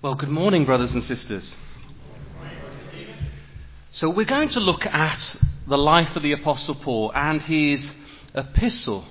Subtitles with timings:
[0.00, 1.56] Well, good morning, brothers and sisters.
[3.90, 7.90] So, we're going to look at the life of the Apostle Paul and his
[8.32, 9.04] epistle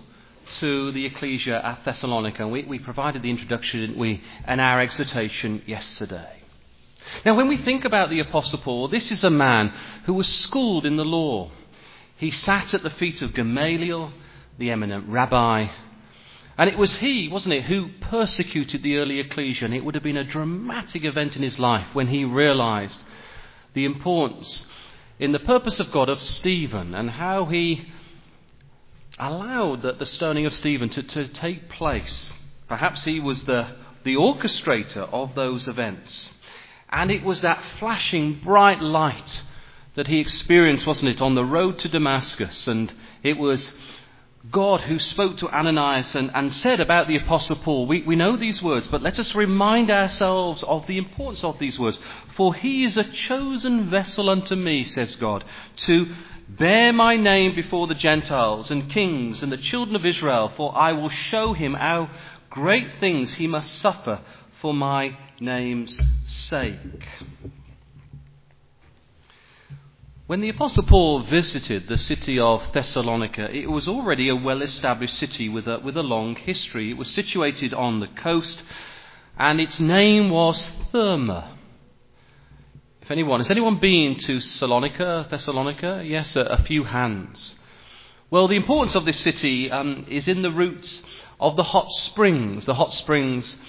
[0.59, 2.47] to the ecclesia at Thessalonica.
[2.47, 6.41] We, we provided the introduction didn't we, and our exhortation yesterday.
[7.25, 9.73] Now, when we think about the Apostle Paul, this is a man
[10.05, 11.51] who was schooled in the law.
[12.15, 14.13] He sat at the feet of Gamaliel,
[14.57, 15.67] the eminent rabbi,
[16.57, 19.65] and it was he, wasn't it, who persecuted the early ecclesia.
[19.65, 23.03] And it would have been a dramatic event in his life when he realized
[23.73, 24.67] the importance
[25.19, 27.87] in the purpose of God of Stephen and how he
[29.19, 32.33] allowed the, the stoning of Stephen to, to take place.
[32.67, 36.33] Perhaps he was the, the orchestrator of those events.
[36.89, 39.43] And it was that flashing bright light
[39.93, 42.67] that he experienced, wasn't it, on the road to Damascus.
[42.67, 42.91] And
[43.23, 43.73] it was
[44.51, 48.37] God who spoke to Ananias and, and said about the Apostle Paul, we, we know
[48.37, 51.99] these words, but let us remind ourselves of the importance of these words.
[52.35, 55.43] For he is a chosen vessel unto me, says God,
[55.77, 56.15] to
[56.47, 60.93] bear my name before the Gentiles and kings and the children of Israel, for I
[60.93, 62.09] will show him how
[62.49, 64.21] great things he must suffer
[64.61, 67.05] for my name's sake.
[70.27, 75.17] When the Apostle Paul visited the city of Thessalonica, it was already a well established
[75.17, 76.89] city with a, with a long history.
[76.89, 78.61] It was situated on the coast,
[79.37, 81.51] and its name was Therma.
[83.01, 86.03] If anyone, has anyone been to Salonika, Thessalonica?
[86.05, 87.55] Yes, a, a few hands.
[88.29, 92.65] Well, the importance of this city um, is in the roots of the hot springs,
[92.65, 93.61] the hot springs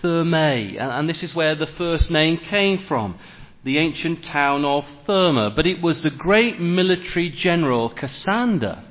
[0.00, 3.18] Thermae, and, and this is where the first name came from
[3.64, 8.82] the ancient town of Therma, but it was the great military general Cassander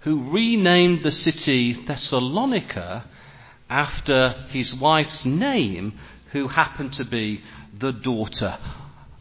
[0.00, 3.04] who renamed the city Thessalonica
[3.68, 5.98] after his wife's name,
[6.32, 7.42] who happened to be
[7.78, 8.58] the daughter,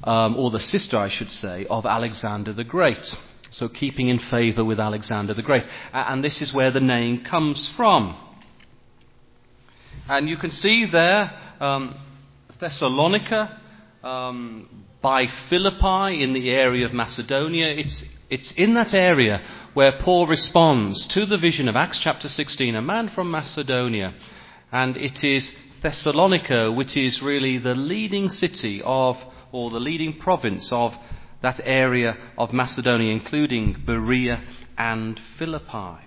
[0.03, 3.17] um, or the sister, I should say, of Alexander the Great.
[3.51, 5.65] So, keeping in favour with Alexander the Great.
[5.91, 8.15] And this is where the name comes from.
[10.07, 11.95] And you can see there um,
[12.59, 13.59] Thessalonica,
[14.03, 17.67] um, by Philippi in the area of Macedonia.
[17.67, 19.41] It's, it's in that area
[19.73, 24.13] where Paul responds to the vision of Acts chapter 16, a man from Macedonia.
[24.71, 29.17] And it is Thessalonica, which is really the leading city of,
[29.51, 30.93] or the leading province of
[31.41, 34.41] that area of Macedonia, including Berea
[34.77, 36.05] and Philippi.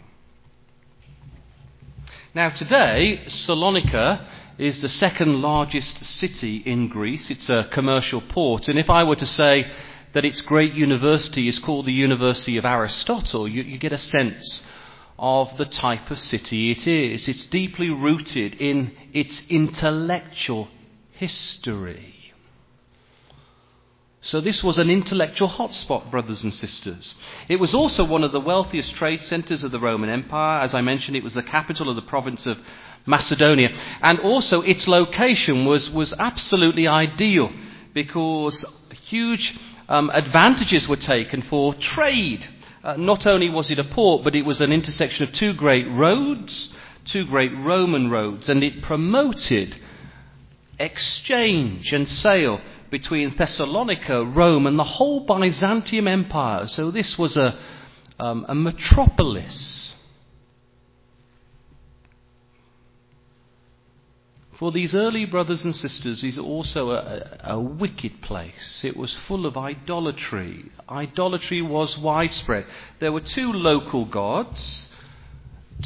[2.34, 4.26] Now, today, Salonika
[4.58, 7.30] is the second largest city in Greece.
[7.30, 8.68] It's a commercial port.
[8.68, 9.70] And if I were to say
[10.12, 14.62] that its great university is called the University of Aristotle, you, you get a sense
[15.18, 17.28] of the type of city it is.
[17.28, 20.68] It's deeply rooted in its intellectual
[21.12, 22.12] history.
[24.24, 27.16] So, this was an intellectual hotspot, brothers and sisters.
[27.48, 30.60] It was also one of the wealthiest trade centres of the Roman Empire.
[30.60, 32.56] As I mentioned, it was the capital of the province of
[33.06, 33.76] Macedonia.
[34.00, 37.50] And also, its location was, was absolutely ideal
[37.94, 38.64] because
[39.06, 39.58] huge
[39.88, 42.46] um, advantages were taken for trade.
[42.82, 45.88] Uh, not only was it a port, but it was an intersection of two great
[45.90, 46.72] roads,
[47.04, 49.76] two great Roman roads, and it promoted
[50.78, 56.66] exchange and sale between Thessalonica, Rome, and the whole Byzantium Empire.
[56.66, 57.58] So this was a,
[58.18, 59.81] um, a metropolis
[64.62, 68.84] For these early brothers and sisters is also a, a, wicked place.
[68.84, 70.70] It was full of idolatry.
[70.88, 72.66] Idolatry was widespread.
[73.00, 74.86] There were two local gods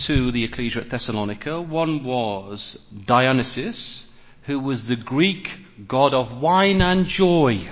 [0.04, 1.58] to the ecclesia at Thessalonica.
[1.58, 4.04] One was Dionysus,
[4.42, 7.70] who was the Greek god of wine and joy.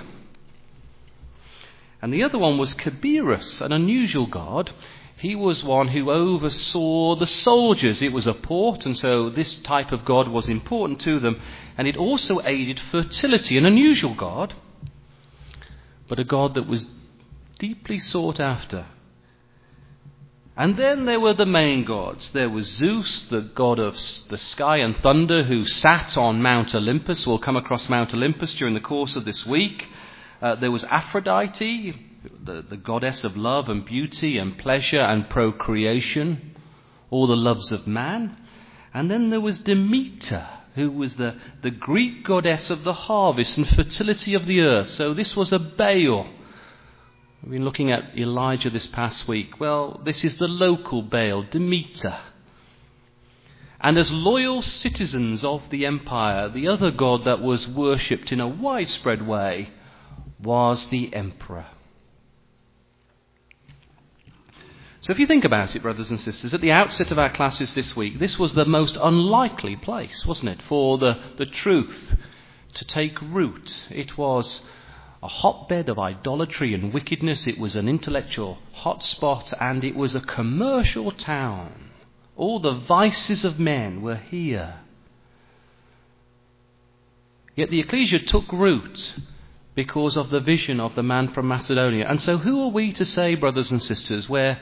[2.01, 4.71] And the other one was Cabirus, an unusual god
[5.17, 8.01] he was one who oversaw the soldiers.
[8.01, 11.39] It was a port, and so this type of God was important to them.
[11.77, 14.53] And it also aided fertility, an unusual God,
[16.07, 16.85] but a God that was
[17.59, 18.87] deeply sought after.
[20.57, 22.29] And then there were the main gods.
[22.29, 23.95] There was Zeus, the god of
[24.29, 27.27] the sky and thunder, who sat on Mount Olympus.
[27.27, 29.85] We'll come across Mount Olympus during the course of this week.
[30.41, 31.93] Uh, there was Aphrodite,
[32.43, 36.55] the, the goddess of love and beauty and pleasure and procreation,
[37.09, 38.37] all the loves of man.
[38.93, 43.67] And then there was Demeter, who was the, the Greek goddess of the harvest and
[43.67, 44.89] fertility of the earth.
[44.89, 46.27] So this was a Baal.
[47.43, 49.59] We've been looking at Elijah this past week.
[49.59, 52.17] Well, this is the local Baal, Demeter.
[53.79, 58.47] And as loyal citizens of the empire, the other god that was worshipped in a
[58.47, 59.69] widespread way
[60.41, 61.67] was the emperor.
[65.05, 67.71] So, if you think about it, brothers and sisters, at the outset of our classes
[67.73, 72.17] this week, this was the most unlikely place, wasn't it, for the, the truth
[72.73, 73.85] to take root.
[73.91, 74.65] It was
[75.21, 80.21] a hotbed of idolatry and wickedness, it was an intellectual hotspot, and it was a
[80.21, 81.91] commercial town.
[82.35, 84.79] All the vices of men were here.
[87.55, 89.13] Yet the ecclesia took root
[89.75, 92.07] because of the vision of the man from Macedonia.
[92.09, 94.59] And so, who are we to say, brothers and sisters, where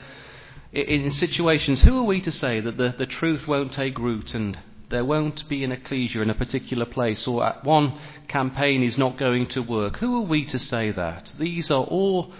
[0.74, 4.58] in situations, who are we to say that the, the truth won't take root and
[4.90, 7.98] there won't be an ecclesia in a particular place or one
[8.28, 9.98] campaign is not going to work?
[9.98, 11.32] Who are we to say that?
[11.38, 12.32] These are all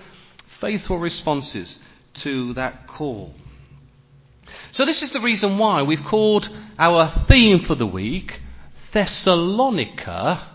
[0.60, 1.78] faithful responses
[2.22, 3.34] to that call.
[4.72, 6.48] So, this is the reason why we've called
[6.78, 8.40] our theme for the week
[8.92, 10.48] Thessalonica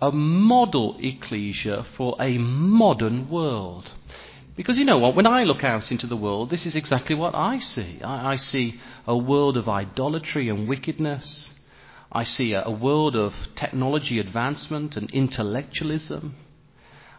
[0.00, 3.92] a model ecclesia for a modern world.
[4.56, 5.16] Because you know what?
[5.16, 8.00] When I look out into the world, this is exactly what I see.
[8.02, 11.52] I, I see a world of idolatry and wickedness.
[12.12, 16.36] I see a, a world of technology advancement and intellectualism.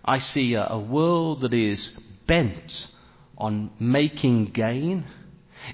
[0.06, 1.90] I see a, a world that is
[2.26, 2.92] bent
[3.38, 5.06] on making gain.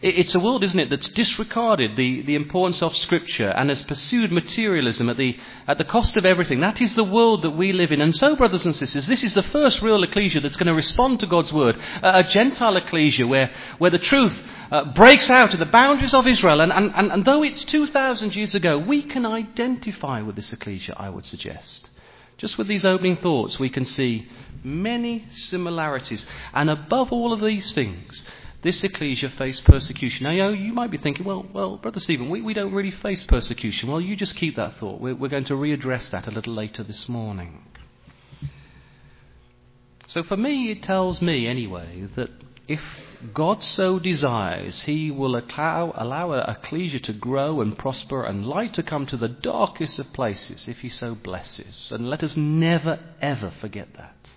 [0.01, 4.31] It's a world, isn't it, that's disregarded the, the importance of Scripture and has pursued
[4.31, 6.61] materialism at the, at the cost of everything.
[6.61, 8.01] That is the world that we live in.
[8.01, 11.19] And so, brothers and sisters, this is the first real ecclesia that's going to respond
[11.19, 11.77] to God's word.
[12.01, 14.41] A, a Gentile ecclesia where, where the truth
[14.71, 16.61] uh, breaks out of the boundaries of Israel.
[16.61, 20.95] And, and, and, and though it's 2,000 years ago, we can identify with this ecclesia,
[20.97, 21.89] I would suggest.
[22.37, 24.27] Just with these opening thoughts, we can see
[24.63, 26.25] many similarities.
[26.53, 28.23] And above all of these things,
[28.61, 30.23] this ecclesia faced persecution.
[30.23, 32.91] Now, you, know, you might be thinking, well, well, Brother Stephen, we, we don't really
[32.91, 33.89] face persecution.
[33.89, 35.01] Well, you just keep that thought.
[35.01, 37.63] We're, we're going to readdress that a little later this morning.
[40.07, 42.29] So, for me, it tells me, anyway, that
[42.67, 42.81] if
[43.33, 48.73] God so desires, He will allow, allow a ecclesia to grow and prosper and light
[48.75, 51.89] to come to the darkest of places if He so blesses.
[51.91, 54.29] And let us never, ever forget that.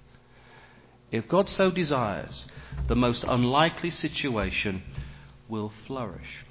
[1.11, 2.47] If God so desires,
[2.89, 4.83] the most unlikely situation
[5.49, 6.45] will flourish.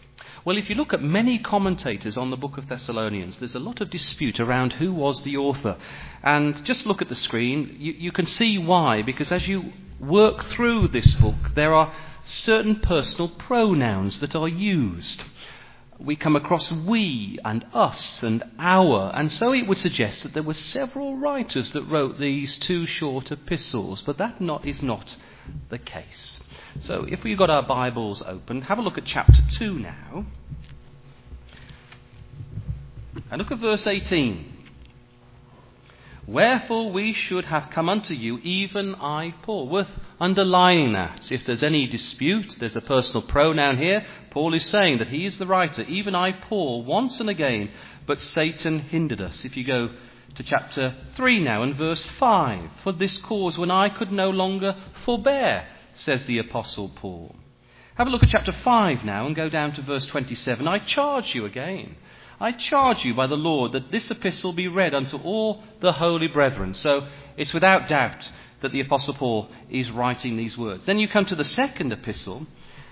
[0.45, 3.81] Well, if you look at many commentators on the book of Thessalonians, there's a lot
[3.81, 5.77] of dispute around who was the author.
[6.21, 10.43] And just look at the screen, you, you can see why, because as you work
[10.45, 11.93] through this book, there are
[12.25, 15.23] certain personal pronouns that are used
[16.03, 20.43] we come across we and us and our, and so it would suggest that there
[20.43, 25.15] were several writers that wrote these two short epistles, but that not, is not
[25.69, 26.41] the case.
[26.81, 30.25] So if we've got our Bibles open, have a look at chapter 2 now.
[33.31, 34.52] And look at verse 18.
[36.25, 39.67] Wherefore we should have come unto you, even I, Paul.
[39.67, 39.89] Worth
[40.21, 41.31] underlining that.
[41.31, 44.05] If there's any dispute, there's a personal pronoun here.
[44.31, 45.81] Paul is saying that he is the writer.
[45.83, 47.71] Even I, Paul, once and again,
[48.05, 49.43] but Satan hindered us.
[49.43, 49.89] If you go
[50.35, 52.69] to chapter 3 now and verse 5.
[52.83, 54.75] For this cause, when I could no longer
[55.05, 57.35] forbear, says the Apostle Paul.
[57.95, 60.67] Have a look at chapter 5 now and go down to verse 27.
[60.67, 61.97] I charge you again
[62.43, 66.27] I charge you by the Lord that this epistle be read unto all the holy
[66.27, 66.73] brethren.
[66.73, 67.07] So
[67.37, 70.83] it's without doubt that the Apostle Paul is writing these words.
[70.83, 72.45] Then you come to the second epistle,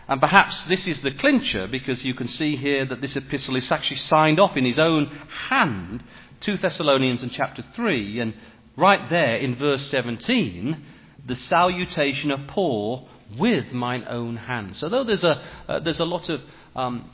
[0.07, 3.69] and perhaps this is the clincher because you can see here that this epistle is
[3.69, 5.07] actually signed off in his own
[5.49, 6.01] hand,
[6.39, 8.33] 2 Thessalonians in chapter 3, and
[8.77, 10.81] right there in verse 17,
[11.25, 14.77] the salutation of Paul with mine own hand.
[14.77, 16.41] So though there's a, uh, there's a lot of
[16.73, 17.09] um,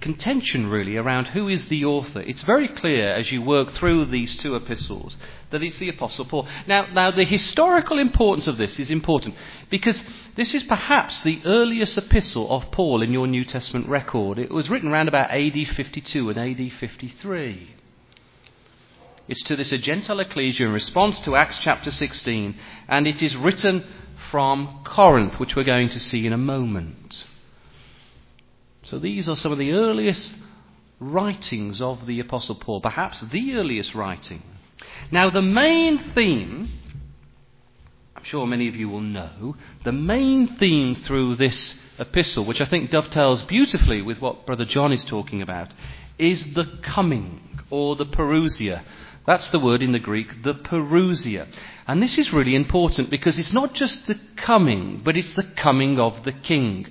[0.00, 2.20] contention really around who is the author.
[2.20, 5.16] It's very clear as you work through these two epistles
[5.50, 6.46] that it's the Apostle Paul.
[6.66, 9.34] Now, now the historical importance of this is important
[9.70, 10.00] because
[10.34, 14.38] this is perhaps the earliest epistle of Paul in your New Testament record.
[14.38, 17.70] It was written around about AD 52 and AD 53.
[19.28, 22.54] It's to this Gentile ecclesia in response to Acts chapter 16,
[22.88, 23.84] and it is written
[24.30, 27.24] from Corinth, which we're going to see in a moment.
[28.86, 30.36] So these are some of the earliest
[31.00, 34.44] writings of the Apostle Paul, perhaps the earliest writing.
[35.10, 36.70] Now, the main theme,
[38.14, 42.64] I'm sure many of you will know, the main theme through this epistle, which I
[42.64, 45.74] think dovetails beautifully with what Brother John is talking about,
[46.16, 48.84] is the coming or the parousia.
[49.26, 51.48] That's the word in the Greek, the parousia.
[51.88, 55.98] And this is really important because it's not just the coming, but it's the coming
[55.98, 56.86] of the king.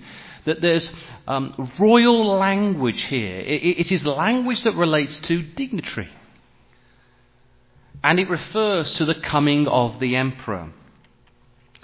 [0.45, 0.93] That there's
[1.27, 3.39] um, royal language here.
[3.39, 6.09] It, it is language that relates to dignitary.
[8.03, 10.71] And it refers to the coming of the emperor.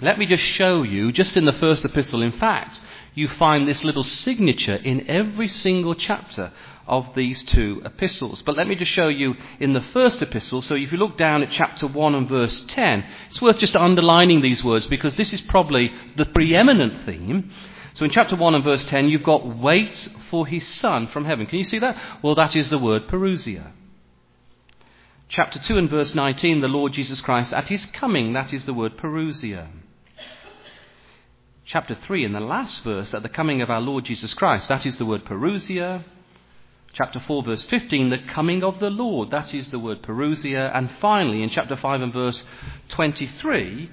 [0.00, 2.80] Let me just show you, just in the first epistle, in fact,
[3.14, 6.52] you find this little signature in every single chapter
[6.86, 8.42] of these two epistles.
[8.42, 10.62] But let me just show you in the first epistle.
[10.62, 14.40] So if you look down at chapter 1 and verse 10, it's worth just underlining
[14.40, 17.52] these words because this is probably the preeminent theme.
[17.94, 19.96] So in chapter 1 and verse 10, you've got wait
[20.30, 21.46] for his son from heaven.
[21.46, 21.96] Can you see that?
[22.22, 23.72] Well, that is the word parousia.
[25.28, 28.74] Chapter 2 and verse 19, the Lord Jesus Christ at his coming, that is the
[28.74, 29.68] word parousia
[31.72, 34.68] chapter 3, in the last verse, at the coming of our Lord Jesus Christ.
[34.68, 36.04] That is the word parousia.
[36.92, 39.30] Chapter 4, verse 15, the coming of the Lord.
[39.30, 40.70] That is the word parousia.
[40.76, 42.44] And finally, in chapter 5 and verse
[42.90, 43.90] 23,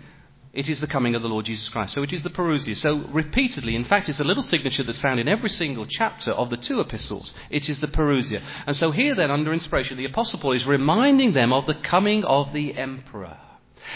[0.51, 1.93] it is the coming of the Lord Jesus Christ.
[1.93, 2.75] So it is the parousia.
[2.75, 6.49] So repeatedly, in fact, it's a little signature that's found in every single chapter of
[6.49, 7.33] the two epistles.
[7.49, 8.41] It is the parousia.
[8.65, 12.23] And so here then, under inspiration, the Apostle Paul is reminding them of the coming
[12.23, 13.37] of the emperor.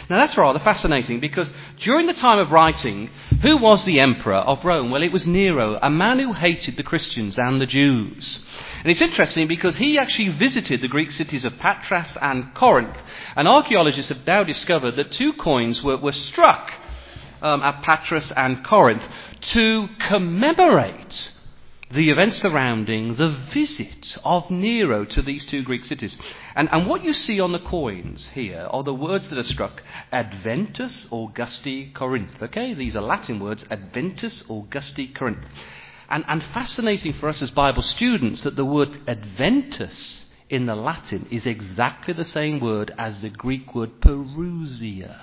[0.09, 3.09] Now that's rather fascinating because during the time of writing,
[3.41, 4.91] who was the emperor of Rome?
[4.91, 8.43] Well, it was Nero, a man who hated the Christians and the Jews.
[8.83, 12.97] And it's interesting because he actually visited the Greek cities of Patras and Corinth.
[13.35, 16.71] And archaeologists have now discovered that two coins were, were struck
[17.41, 19.07] um, at Patras and Corinth
[19.41, 21.31] to commemorate
[21.93, 26.17] the events surrounding the visit of Nero to these two Greek cities.
[26.55, 29.83] And, and what you see on the coins here are the words that are struck
[30.11, 32.41] Adventus Augusti Corinth.
[32.41, 35.45] Okay, these are Latin words Adventus Augusti Corinth.
[36.09, 41.27] And, and fascinating for us as Bible students that the word Adventus in the Latin
[41.29, 45.15] is exactly the same word as the Greek word parousia.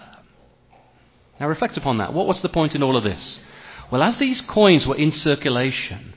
[1.41, 2.13] Now reflect upon that.
[2.13, 3.41] What, what's the point in all of this?
[3.91, 6.10] Well, as these coins were in circulation,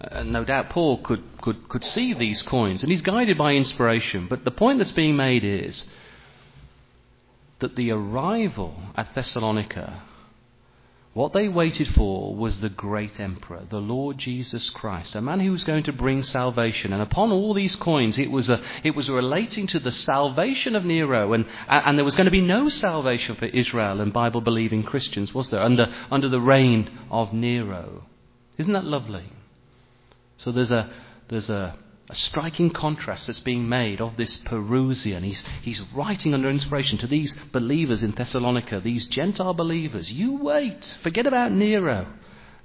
[0.00, 4.26] and no doubt Paul could, could, could see these coins, and he's guided by inspiration.
[4.28, 5.88] But the point that's being made is
[7.58, 10.02] that the arrival at Thessalonica,
[11.14, 15.50] what they waited for was the great emperor, the Lord Jesus Christ, a man who
[15.50, 16.92] was going to bring salvation.
[16.92, 20.84] And upon all these coins, it was, a, it was relating to the salvation of
[20.84, 24.84] Nero, and, and there was going to be no salvation for Israel and Bible believing
[24.84, 28.06] Christians, was there, under, under the reign of Nero.
[28.56, 29.24] Isn't that lovely?
[30.38, 30.90] So there's a,
[31.28, 31.76] there's a,
[32.08, 35.24] a striking contrast that's being made of this Perusian.
[35.24, 40.10] He's, he's writing under inspiration to these believers in Thessalonica, these Gentile believers.
[40.10, 42.06] You wait, forget about Nero.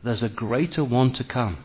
[0.03, 1.63] There's a greater one to come.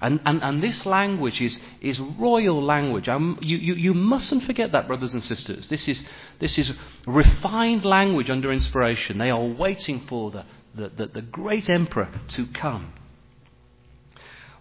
[0.00, 3.08] And, and, and this language is, is royal language.
[3.08, 5.68] Um, you, you, you mustn't forget that, brothers and sisters.
[5.68, 6.02] This is,
[6.40, 6.72] this is
[7.06, 9.18] refined language under inspiration.
[9.18, 10.44] They are waiting for the,
[10.74, 12.92] the, the, the great emperor to come.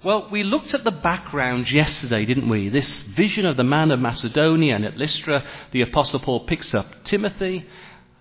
[0.04, 2.70] Well, we looked at the background yesterday, didn't we?
[2.70, 5.44] This vision of the man of Macedonia and at Lystra,
[5.74, 7.68] the Apostle Paul picks up Timothy,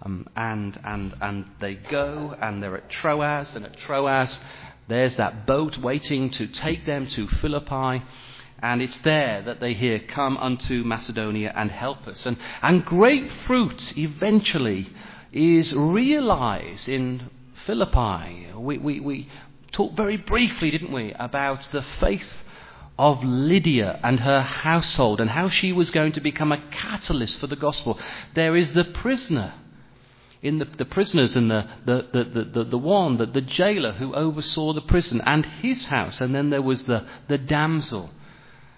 [0.03, 4.41] um, and, and, and they go, and they're at Troas, and at Troas,
[4.89, 8.05] there's that boat waiting to take them to Philippi.
[8.63, 12.27] And it's there that they hear, Come unto Macedonia and help us.
[12.27, 14.91] And, and great fruit eventually
[15.33, 17.31] is realized in
[17.65, 18.49] Philippi.
[18.55, 19.29] We, we, we,
[19.73, 22.33] talked very briefly, didn't we, about the faith
[22.99, 27.47] of Lydia and her household and how she was going to become a catalyst for
[27.47, 27.99] the gospel.
[28.35, 29.55] There is the prisoner.
[30.43, 34.15] In the, the prisoners and the, the, the, the, the one, the, the jailer who
[34.15, 38.11] oversaw the prison and his house, and then there was the, the damsel.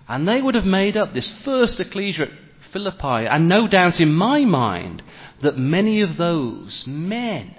[0.09, 2.31] And they would have made up this first ecclesia at
[2.73, 5.03] Philippi, and no doubt in my mind
[5.41, 7.55] that many of those men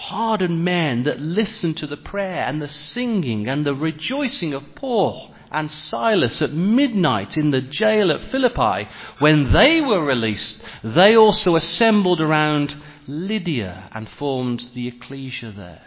[0.00, 5.34] hardened men that listened to the prayer and the singing and the rejoicing of Paul
[5.50, 8.88] and Silas at midnight in the jail at Philippi,
[9.18, 12.76] when they were released, they also assembled around
[13.06, 15.82] Lydia and formed the ecclesia there.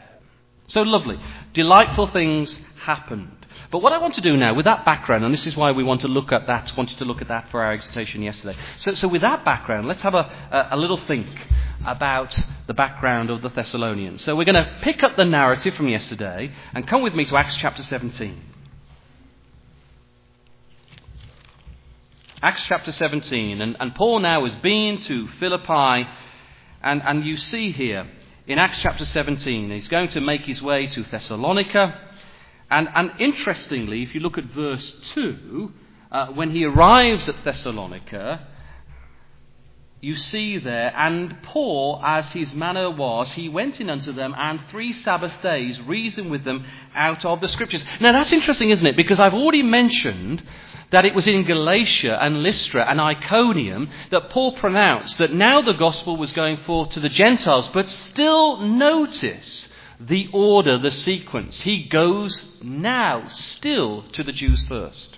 [0.68, 1.20] So lovely.
[1.54, 3.46] Delightful things happened.
[3.72, 5.84] But what I want to do now, with that background, and this is why we
[5.84, 8.58] want to look at that, wanted to look at that for our exhortation yesterday.
[8.78, 11.28] So, so with that background, let's have a, a, a little think
[11.86, 12.38] about
[12.68, 14.24] the background of the Thessalonians.
[14.24, 17.38] So we're going to pick up the narrative from yesterday and come with me to
[17.38, 18.42] Acts chapter 17.
[22.42, 23.62] Acts chapter 17.
[23.62, 26.08] And, and Paul now has been to Philippi,
[26.82, 28.08] and, and you see here
[28.46, 31.98] in Acts chapter 17, he's going to make his way to Thessalonica.
[32.70, 35.72] And, and interestingly, if you look at verse 2,
[36.12, 38.46] uh, when he arrives at Thessalonica,
[40.04, 44.60] you see there, and Paul, as his manner was, he went in unto them, and
[44.70, 47.86] three Sabbath days reasoned with them out of the Scriptures.
[48.02, 48.98] Now that's interesting, isn't it?
[48.98, 50.44] Because I've already mentioned
[50.92, 55.72] that it was in Galatia and Lystra and Iconium that Paul pronounced that now the
[55.72, 59.70] gospel was going forth to the Gentiles, but still notice
[60.02, 61.62] the order, the sequence.
[61.62, 65.18] He goes now still to the Jews first.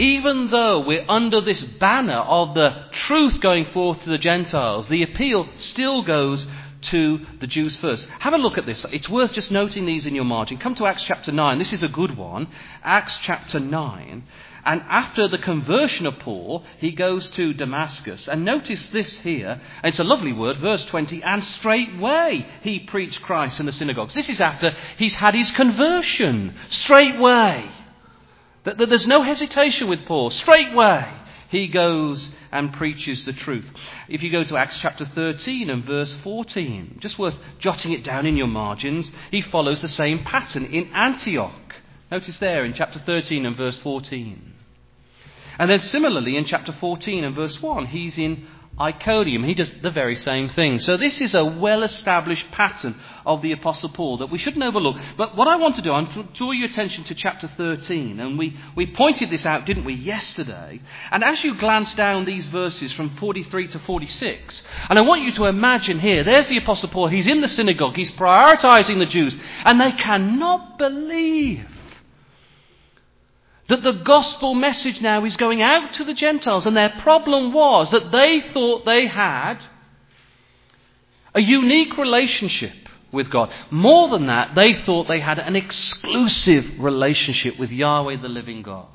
[0.00, 5.02] Even though we're under this banner of the truth going forth to the Gentiles, the
[5.02, 6.46] appeal still goes
[6.80, 8.08] to the Jews first.
[8.20, 8.86] Have a look at this.
[8.92, 10.56] It's worth just noting these in your margin.
[10.56, 11.58] Come to Acts chapter 9.
[11.58, 12.48] This is a good one.
[12.82, 14.22] Acts chapter 9.
[14.64, 18.26] And after the conversion of Paul, he goes to Damascus.
[18.26, 19.60] And notice this here.
[19.84, 21.22] It's a lovely word, verse 20.
[21.22, 24.14] And straightway he preached Christ in the synagogues.
[24.14, 26.54] This is after he's had his conversion.
[26.70, 27.70] Straightway.
[28.64, 30.30] That there's no hesitation with Paul.
[30.30, 31.08] Straightway,
[31.48, 33.66] he goes and preaches the truth.
[34.08, 38.26] If you go to Acts chapter 13 and verse 14, just worth jotting it down
[38.26, 41.74] in your margins, he follows the same pattern in Antioch.
[42.10, 44.52] Notice there in chapter 13 and verse 14.
[45.58, 48.46] And then similarly in chapter 14 and verse 1, he's in
[48.80, 49.44] Iconium.
[49.44, 50.80] He does the very same thing.
[50.80, 52.94] So this is a well established pattern
[53.26, 54.96] of the Apostle Paul that we shouldn't overlook.
[55.18, 58.18] But what I want to do, I want to draw your attention to chapter 13.
[58.18, 60.80] And we, we pointed this out, didn't we, yesterday?
[61.10, 65.32] And as you glance down these verses from 43 to 46, and I want you
[65.32, 67.08] to imagine here, there's the Apostle Paul.
[67.08, 67.96] He's in the synagogue.
[67.96, 69.36] He's prioritizing the Jews.
[69.64, 71.66] And they cannot believe
[73.70, 77.90] that the gospel message now is going out to the Gentiles, and their problem was
[77.90, 79.64] that they thought they had
[81.34, 82.72] a unique relationship
[83.12, 83.50] with God.
[83.70, 88.86] More than that, they thought they had an exclusive relationship with Yahweh, the living God.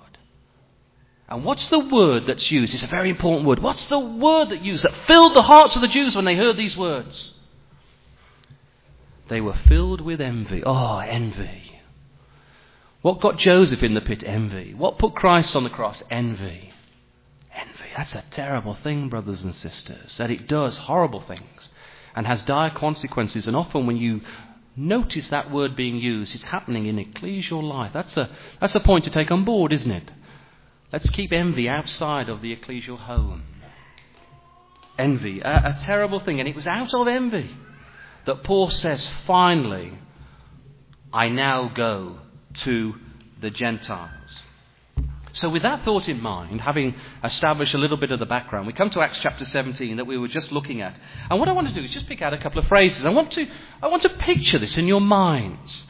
[1.27, 2.74] And what's the word that's used?
[2.74, 3.60] It's a very important word.
[3.60, 6.55] What's the word that used that filled the hearts of the Jews when they heard
[6.55, 7.34] these words?
[9.27, 10.62] They were filled with envy.
[10.63, 11.64] Oh, envy.
[13.05, 14.24] What got Joseph in the pit?
[14.25, 14.74] Envy.
[14.74, 16.01] What put Christ on the cross?
[16.09, 16.71] Envy.
[17.53, 17.89] Envy.
[17.95, 20.17] That's a terrible thing, brothers and sisters.
[20.17, 21.70] That it does horrible things
[22.15, 23.46] and has dire consequences.
[23.46, 24.22] And often when you
[24.75, 27.91] notice that word being used, it's happening in ecclesial life.
[27.94, 28.27] That's a,
[28.59, 30.11] that's a point to take on board, isn't it?
[30.91, 33.44] Let's keep envy outside of the ecclesial home.
[34.98, 36.39] Envy, a, a terrible thing.
[36.39, 37.51] And it was out of envy
[38.25, 39.94] that Paul says, finally,
[41.13, 42.22] I now go
[42.63, 42.96] to
[43.41, 44.44] the Gentiles.
[45.33, 48.74] So, with that thought in mind, having established a little bit of the background, we
[48.74, 50.98] come to Acts chapter 17 that we were just looking at.
[51.29, 53.05] And what I want to do is just pick out a couple of phrases.
[53.05, 53.46] I want to,
[53.81, 55.87] I want to picture this in your minds.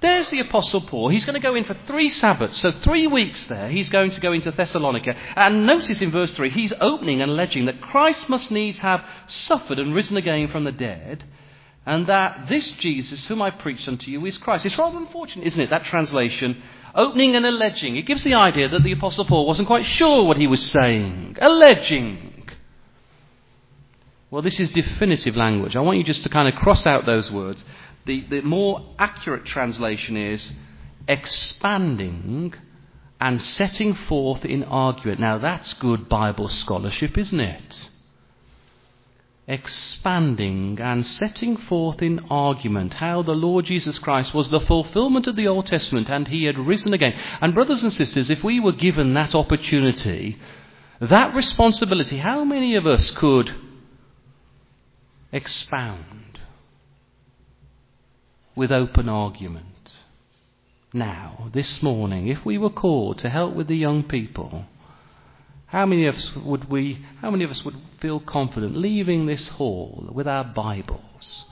[0.00, 1.08] There's the Apostle Paul.
[1.08, 3.68] He's going to go in for three Sabbaths, so three weeks there.
[3.68, 5.16] He's going to go into Thessalonica.
[5.34, 9.78] And notice in verse 3, he's opening and alleging that Christ must needs have suffered
[9.78, 11.24] and risen again from the dead
[11.86, 14.64] and that this Jesus, whom I preached unto you, is Christ.
[14.64, 16.62] It's rather unfortunate, isn't it, that translation?
[16.94, 17.96] Opening and alleging.
[17.96, 21.36] It gives the idea that the Apostle Paul wasn't quite sure what he was saying.
[21.40, 22.30] Alleging.
[24.30, 25.76] Well, this is definitive language.
[25.76, 27.64] I want you just to kind of cross out those words.
[28.06, 30.52] The, the more accurate translation is
[31.06, 32.54] expanding
[33.20, 35.20] and setting forth in argument.
[35.20, 37.90] Now, that's good Bible scholarship, isn't it?
[39.46, 45.36] Expanding and setting forth in argument how the Lord Jesus Christ was the fulfillment of
[45.36, 47.14] the Old Testament and he had risen again.
[47.40, 50.38] And, brothers and sisters, if we were given that opportunity,
[51.00, 53.54] that responsibility, how many of us could
[55.30, 56.38] expound
[58.56, 59.66] with open argument?
[60.94, 64.64] Now, this morning, if we were called to help with the young people,
[65.74, 69.48] how many of us would we how many of us would feel confident leaving this
[69.48, 71.46] hall with our Bibles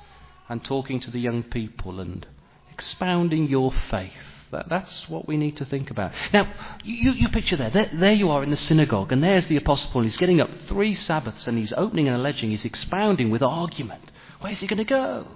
[0.49, 2.25] and talking to the young people and
[2.71, 4.13] expounding your faith?
[4.53, 6.13] That, that's what we need to think about.
[6.33, 6.53] Now,
[6.85, 9.91] you, you picture there, there, there you are in the synagogue, and there's the Apostle
[9.91, 10.03] Paul.
[10.03, 14.13] He's getting up three Sabbaths, and he's opening and alleging, he's expounding with argument.
[14.41, 15.27] Where's he going to go?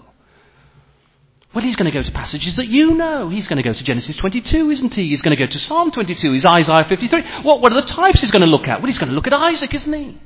[1.54, 3.30] Well, he's going to go to passages that you know.
[3.30, 5.08] He's going to go to Genesis 22, isn't he?
[5.08, 6.32] He's going to go to Psalm 22.
[6.32, 7.42] He's Isaiah 53.
[7.42, 8.80] What, what are the types he's going to look at?
[8.80, 10.20] Well, he's going to look at Isaac, isn't he?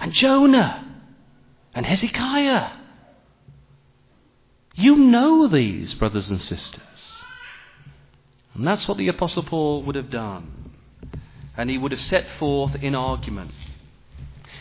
[0.00, 0.84] And Jonah.
[1.74, 2.70] And Hezekiah.
[4.74, 6.80] You know these, brothers and sisters.
[8.54, 10.72] And that's what the Apostle Paul would have done.
[11.56, 13.52] And he would have set forth in argument.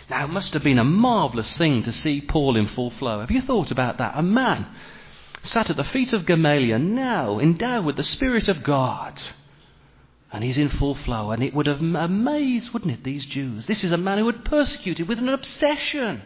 [0.09, 3.21] Now, it must have been a marvellous thing to see Paul in full flow.
[3.21, 4.13] Have you thought about that?
[4.15, 4.67] A man
[5.41, 9.21] sat at the feet of Gamaliel, now endowed with the Spirit of God.
[10.31, 11.31] And he's in full flow.
[11.31, 13.65] And it would have amazed, wouldn't it, these Jews?
[13.65, 16.21] This is a man who had persecuted with an obsession.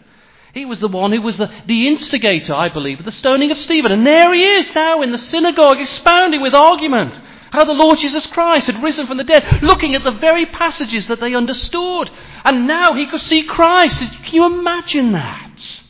[0.54, 3.58] He was the one who was the, the instigator, I believe, of the stoning of
[3.60, 3.92] Stephen.
[3.92, 7.20] And there he is now in the synagogue, expounding with argument
[7.52, 11.08] how the Lord Jesus Christ had risen from the dead, looking at the very passages
[11.08, 12.10] that they understood.
[12.44, 14.00] And now he could see Christ.
[14.00, 15.82] Can you imagine that?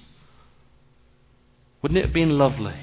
[1.82, 2.76] Wouldn't it have been lovely?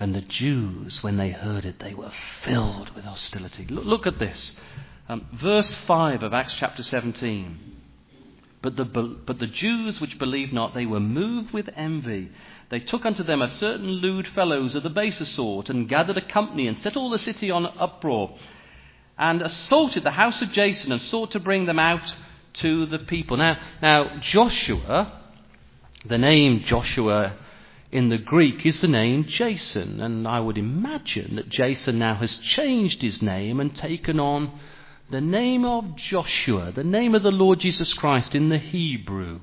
[0.00, 3.66] And the Jews, when they heard it, they were filled with hostility.
[3.66, 4.56] Look, look at this.
[5.08, 7.58] Um, verse 5 of Acts chapter 17.
[8.60, 12.30] But the, but the Jews which believed not, they were moved with envy.
[12.70, 16.26] They took unto them a certain lewd fellows of the baser sort, and gathered a
[16.26, 18.36] company, and set all the city on uproar,
[19.16, 22.14] and assaulted the house of Jason, and sought to bring them out
[22.54, 23.36] to the people.
[23.36, 25.20] Now, now Joshua,
[26.04, 27.36] the name Joshua
[27.92, 32.34] in the Greek is the name Jason, and I would imagine that Jason now has
[32.36, 34.58] changed his name and taken on
[35.10, 39.40] the name of Joshua, the name of the Lord Jesus Christ in the Hebrew.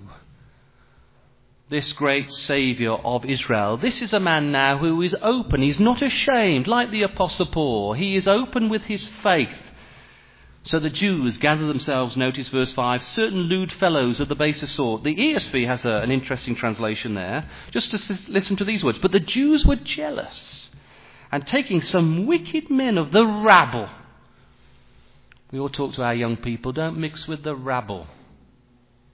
[1.69, 3.77] This great Saviour of Israel.
[3.77, 5.63] This is a man now who is open.
[5.63, 7.93] He's not ashamed, like the Apostle Paul.
[7.93, 9.57] He is open with his faith.
[10.61, 15.03] So the Jews gather themselves, notice verse 5, certain lewd fellows of the baser sort.
[15.03, 17.49] The ESV has a, an interesting translation there.
[17.71, 18.99] Just to listen to these words.
[18.99, 20.69] But the Jews were jealous,
[21.31, 23.89] and taking some wicked men of the rabble,
[25.55, 28.07] we all talk to our young people, don't mix with the rabble.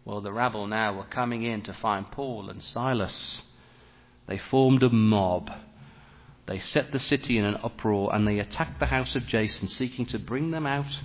[0.06, 3.44] Well, the rabble now were coming in to find Paul and Silas.
[4.26, 5.52] They formed a mob.
[6.48, 10.08] They set the city in an uproar and they attacked the house of Jason, seeking
[10.08, 11.00] to bring them out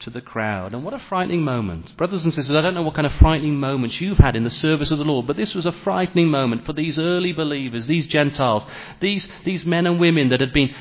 [0.00, 0.74] to the crowd.
[0.74, 1.96] And what a frightening moment.
[1.96, 4.50] Brothers and sisters, I don't know what kind of frightening moments you've had in the
[4.50, 8.08] service of the Lord, but this was a frightening moment for these early believers, these
[8.08, 8.66] Gentiles,
[8.98, 10.74] these, these men and women that had been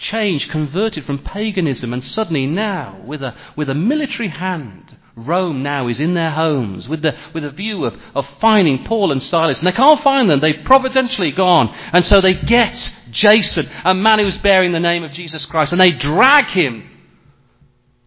[0.00, 5.86] changed, converted from paganism, and suddenly now, with a, with a military hand, Rome now
[5.88, 9.58] is in their homes with the, with a view of, of finding Paul and Silas.
[9.58, 10.40] And they can't find them.
[10.40, 11.74] They've providentially gone.
[11.92, 15.80] And so they get Jason, a man who's bearing the name of Jesus Christ, and
[15.80, 16.88] they drag him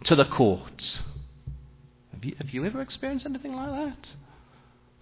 [0.05, 1.01] to the courts.
[2.13, 4.09] Have you, have you ever experienced anything like that?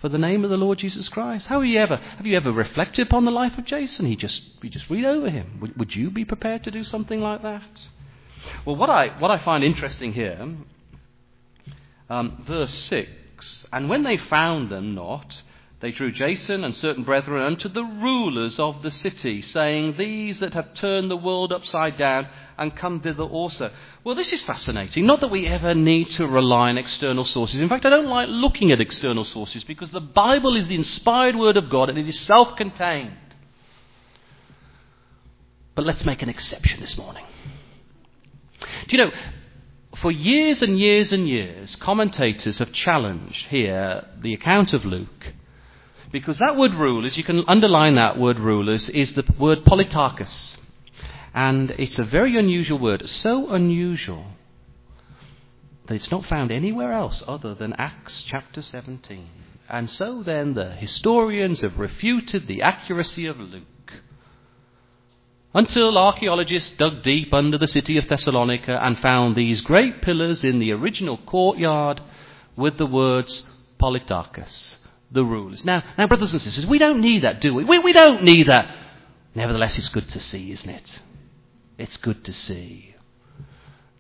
[0.02, 1.48] For the name of the Lord Jesus Christ?
[1.48, 4.08] How have you ever have you ever reflected upon the life of Jason?
[4.08, 5.60] He just we just read over him.
[5.62, 7.88] Would, would you be prepared to do something like that?
[8.66, 10.56] Well, what I what I find interesting here,
[12.10, 15.44] um, verse six, and when they found them not,
[15.82, 20.54] they drew Jason and certain brethren unto the rulers of the city, saying, These that
[20.54, 23.72] have turned the world upside down and come thither also.
[24.04, 25.08] Well, this is fascinating.
[25.08, 27.62] Not that we ever need to rely on external sources.
[27.62, 31.36] In fact, I don't like looking at external sources because the Bible is the inspired
[31.36, 33.18] word of God and it is self contained.
[35.74, 37.26] But let's make an exception this morning.
[38.88, 39.12] Do you know,
[39.98, 45.34] for years and years and years, commentators have challenged here the account of Luke
[46.12, 50.58] because that word rulers, you can underline that word rulers, is the word politarchus.
[51.34, 54.26] And it's a very unusual word, so unusual
[55.88, 59.28] that it's not found anywhere else other than Acts chapter 17.
[59.70, 63.64] And so then the historians have refuted the accuracy of Luke.
[65.54, 70.60] Until archaeologists dug deep under the city of Thessalonica and found these great pillars in
[70.60, 72.02] the original courtyard
[72.58, 73.46] with the words
[73.80, 74.81] Politarchus
[75.12, 75.66] the rulers.
[75.66, 77.64] Now, now, brothers and sisters, we don't need that, do we?
[77.64, 78.74] We, we don't need that.
[79.36, 81.00] Nevertheless, it's good to see, isn't it?
[81.78, 82.96] It's good to see.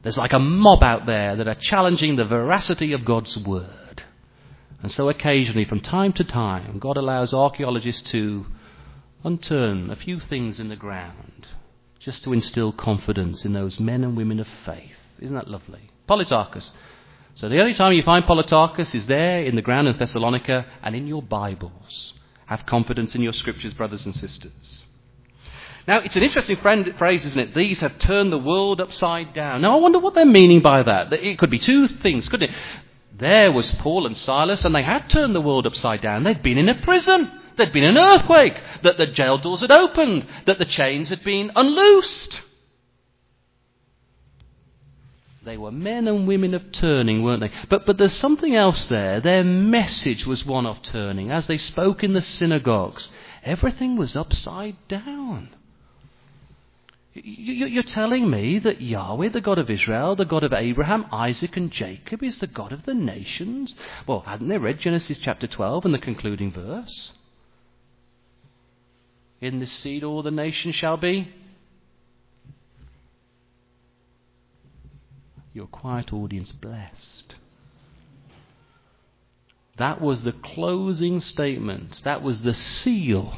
[0.03, 4.03] There's like a mob out there that are challenging the veracity of God's word.
[4.81, 8.47] And so occasionally, from time to time, God allows archaeologists to
[9.23, 11.47] unturn a few things in the ground
[11.99, 14.95] just to instill confidence in those men and women of faith.
[15.19, 15.91] Isn't that lovely?
[16.09, 16.71] Politarchus
[17.41, 20.95] so the only time you find Politarchus is there in the ground in Thessalonica and
[20.95, 22.13] in your Bibles.
[22.45, 24.51] Have confidence in your scriptures, brothers and sisters.
[25.87, 27.55] Now, it's an interesting phrase, isn't it?
[27.55, 29.63] These have turned the world upside down.
[29.63, 31.11] Now, I wonder what they're meaning by that.
[31.13, 32.55] It could be two things, couldn't it?
[33.17, 36.21] There was Paul and Silas, and they had turned the world upside down.
[36.21, 37.41] They'd been in a prison.
[37.57, 38.53] There'd been an earthquake.
[38.83, 40.27] That the jail doors had opened.
[40.45, 42.39] That the chains had been unloosed.
[45.43, 47.51] They were men and women of turning, weren't they?
[47.67, 49.19] But, but there's something else there.
[49.19, 51.31] Their message was one of turning.
[51.31, 53.09] As they spoke in the synagogues,
[53.43, 55.49] everything was upside down.
[57.13, 61.71] You're telling me that Yahweh, the God of Israel, the God of Abraham, Isaac, and
[61.71, 63.75] Jacob, is the God of the nations?
[64.07, 67.11] Well, hadn't they read Genesis chapter 12 and the concluding verse?
[69.41, 71.33] In this seed all the nations shall be
[75.53, 77.35] your quiet audience blessed.
[79.77, 82.01] That was the closing statement.
[82.03, 83.37] That was the seal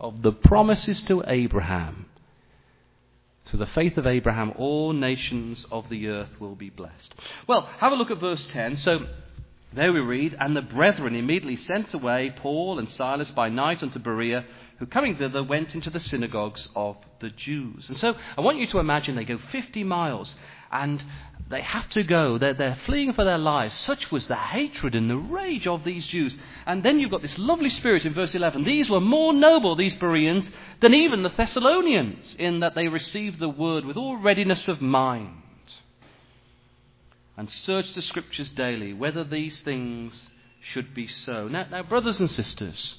[0.00, 2.06] of the promises to Abraham.
[3.46, 7.14] To the faith of Abraham, all nations of the earth will be blessed.
[7.46, 8.76] Well, have a look at verse 10.
[8.76, 9.06] So,
[9.72, 14.00] there we read, And the brethren immediately sent away Paul and Silas by night unto
[14.00, 14.44] Berea,
[14.78, 17.88] who coming thither went into the synagogues of the Jews.
[17.88, 20.34] And so I want you to imagine they go 50 miles
[20.70, 21.02] and
[21.48, 22.38] they have to go.
[22.38, 23.74] They're, they're fleeing for their lives.
[23.74, 26.36] Such was the hatred and the rage of these Jews.
[26.66, 28.64] And then you've got this lovely spirit in verse 11.
[28.64, 33.48] These were more noble, these Bereans, than even the Thessalonians, in that they received the
[33.48, 35.42] word with all readiness of mind
[37.36, 40.28] and searched the scriptures daily whether these things
[40.60, 41.48] should be so.
[41.48, 42.96] Now, now brothers and sisters,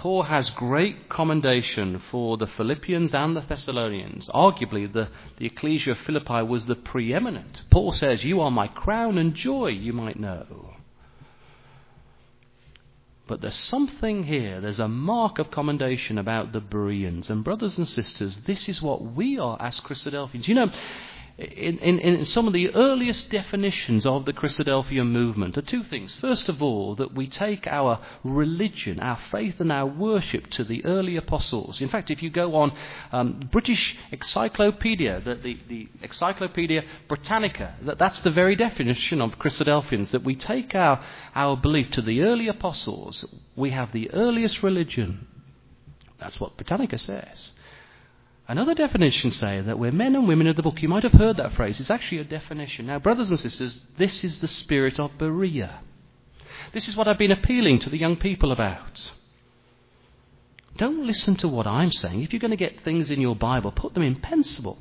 [0.00, 4.30] Paul has great commendation for the Philippians and the Thessalonians.
[4.30, 7.60] Arguably, the, the ecclesia of Philippi was the preeminent.
[7.68, 10.72] Paul says, You are my crown and joy, you might know.
[13.26, 17.28] But there's something here, there's a mark of commendation about the Bereans.
[17.28, 20.48] And, brothers and sisters, this is what we are as Christadelphians.
[20.48, 20.72] You know,
[21.40, 26.14] in, in, in, some of the earliest definitions of the Christadelphia movement are two things.
[26.20, 30.84] First of all, that we take our religion, our faith, and our worship to the
[30.84, 31.80] early apostles.
[31.80, 32.72] In fact, if you go on
[33.12, 40.10] um, British Encyclopedia, the, the, the Encyclopedia Britannica, that, that's the very definition of Christadelphians,
[40.10, 41.02] that we take our,
[41.34, 43.24] our belief to the early apostles.
[43.56, 45.26] We have the earliest religion.
[46.18, 47.52] That's what Britannica says.
[48.50, 50.82] Another definition say that we're men and women of the book.
[50.82, 51.78] You might have heard that phrase.
[51.78, 52.86] It's actually a definition.
[52.86, 55.78] Now, brothers and sisters, this is the spirit of Berea.
[56.72, 59.12] This is what I've been appealing to the young people about.
[60.76, 62.24] Don't listen to what I'm saying.
[62.24, 64.78] If you're going to get things in your Bible, put them in pencil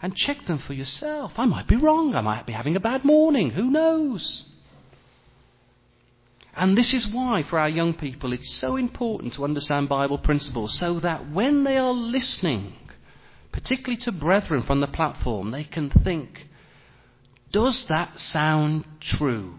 [0.00, 1.34] and check them for yourself.
[1.36, 2.14] I might be wrong.
[2.14, 3.50] I might be having a bad morning.
[3.50, 4.44] Who knows?
[6.56, 10.78] And this is why, for our young people, it's so important to understand Bible principles
[10.78, 12.76] so that when they are listening
[13.52, 16.48] particularly to brethren from the platform, they can think,
[17.52, 19.54] does that sound true?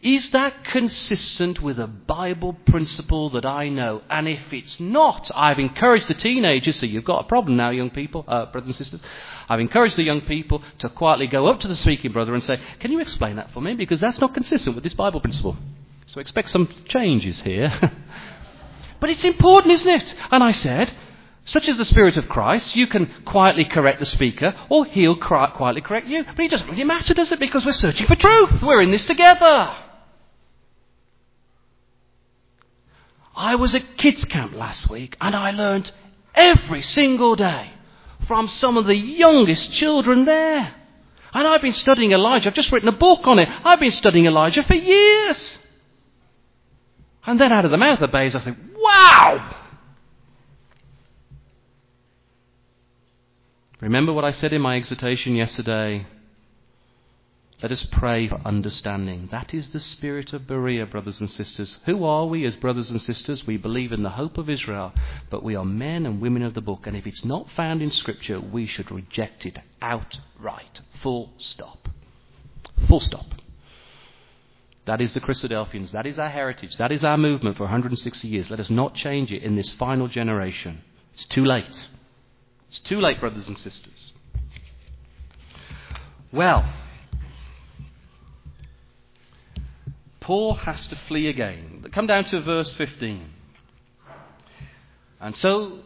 [0.00, 4.02] Is that consistent with a Bible principle that I know?
[4.08, 7.90] And if it's not, I've encouraged the teenagers, so you've got a problem now, young
[7.90, 9.00] people, uh, brothers and sisters.
[9.48, 12.60] I've encouraged the young people to quietly go up to the speaking brother and say,
[12.78, 13.74] Can you explain that for me?
[13.74, 15.56] Because that's not consistent with this Bible principle.
[16.06, 17.72] So expect some changes here.
[19.00, 20.14] but it's important, isn't it?
[20.30, 20.92] And I said,
[21.48, 25.80] such is the Spirit of Christ, you can quietly correct the speaker, or he'll quietly
[25.80, 26.22] correct you.
[26.22, 27.40] But it doesn't really matter, does it?
[27.40, 28.62] Because we're searching for truth.
[28.62, 29.74] We're in this together.
[33.34, 35.90] I was at kids' camp last week, and I learned
[36.34, 37.70] every single day
[38.26, 40.74] from some of the youngest children there.
[41.32, 42.50] And I've been studying Elijah.
[42.50, 43.48] I've just written a book on it.
[43.64, 45.58] I've been studying Elijah for years.
[47.24, 49.57] And then out of the mouth of babes, I think, wow!
[53.80, 56.06] Remember what I said in my exhortation yesterday?
[57.62, 59.28] Let us pray for understanding.
[59.30, 61.78] That is the spirit of Berea, brothers and sisters.
[61.86, 63.46] Who are we as brothers and sisters?
[63.46, 64.92] We believe in the hope of Israel,
[65.30, 67.90] but we are men and women of the book, and if it's not found in
[67.90, 70.80] Scripture, we should reject it outright.
[71.02, 71.88] Full stop.
[72.86, 73.26] Full stop.
[74.86, 75.90] That is the Christadelphians.
[75.90, 76.76] That is our heritage.
[76.76, 78.50] That is our movement for 160 years.
[78.50, 80.82] Let us not change it in this final generation.
[81.12, 81.88] It's too late.
[82.68, 84.12] It's too late, brothers and sisters.
[86.32, 86.68] Well,
[90.20, 91.86] Paul has to flee again.
[91.92, 93.30] Come down to verse 15.
[95.20, 95.80] And so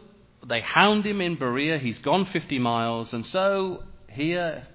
[0.45, 1.79] they hound him in Berea.
[1.79, 3.13] He's gone 50 miles.
[3.13, 4.67] And so here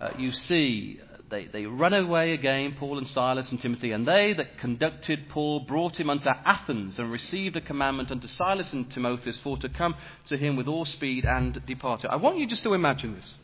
[0.00, 4.32] uh, you see they, they run away again, Paul and Silas and Timothy, and they
[4.34, 9.38] that conducted Paul brought him unto Athens and received a commandment unto Silas and Timotheus
[9.38, 9.94] for to come
[10.26, 12.04] to him with all speed and depart.
[12.04, 13.38] I want you just to imagine this.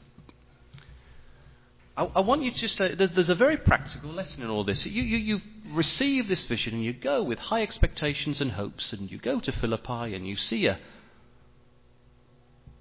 [1.96, 4.84] I, I want you just to, there's a very practical lesson in all this.
[4.84, 5.40] You, you, you
[5.72, 9.52] receive this vision and you go with high expectations and hopes, and you go to
[9.52, 10.78] Philippi and you see a,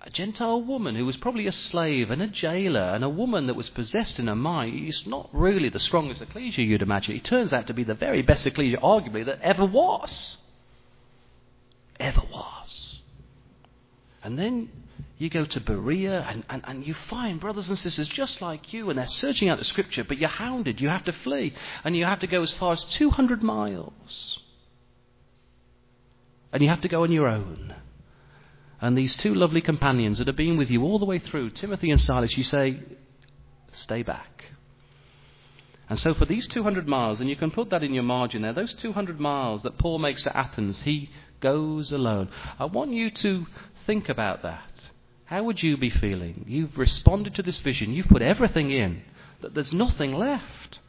[0.06, 3.56] a Gentile woman who was probably a slave and a jailer and a woman that
[3.56, 4.88] was possessed in her mind.
[4.88, 7.16] It's not really the strongest ecclesia you'd imagine.
[7.16, 10.38] It turns out to be the very best ecclesia, arguably, that ever was.
[12.00, 13.00] Ever was.
[14.24, 14.70] And then
[15.18, 18.92] you go to Berea and, and, and you find brothers and sisters just like you,
[18.92, 20.80] and they're searching out the scripture, but you're hounded.
[20.80, 21.54] You have to flee.
[21.84, 24.40] And you have to go as far as 200 miles.
[26.54, 27.74] And you have to go on your own.
[28.82, 31.92] And these two lovely companions that have been with you all the way through, Timothy
[31.92, 32.80] and Silas, you say,
[33.72, 34.46] stay back.
[35.90, 38.54] And so for these 200 miles, and you can put that in your margin there,
[38.54, 42.30] those 200 miles that Paul makes to Athens, he goes alone.
[42.58, 43.46] I want you to
[43.86, 44.90] think about that.
[45.26, 46.46] How would you be feeling?
[46.48, 49.04] You've responded to this vision, you've put everything in,
[49.42, 50.80] that there's nothing left.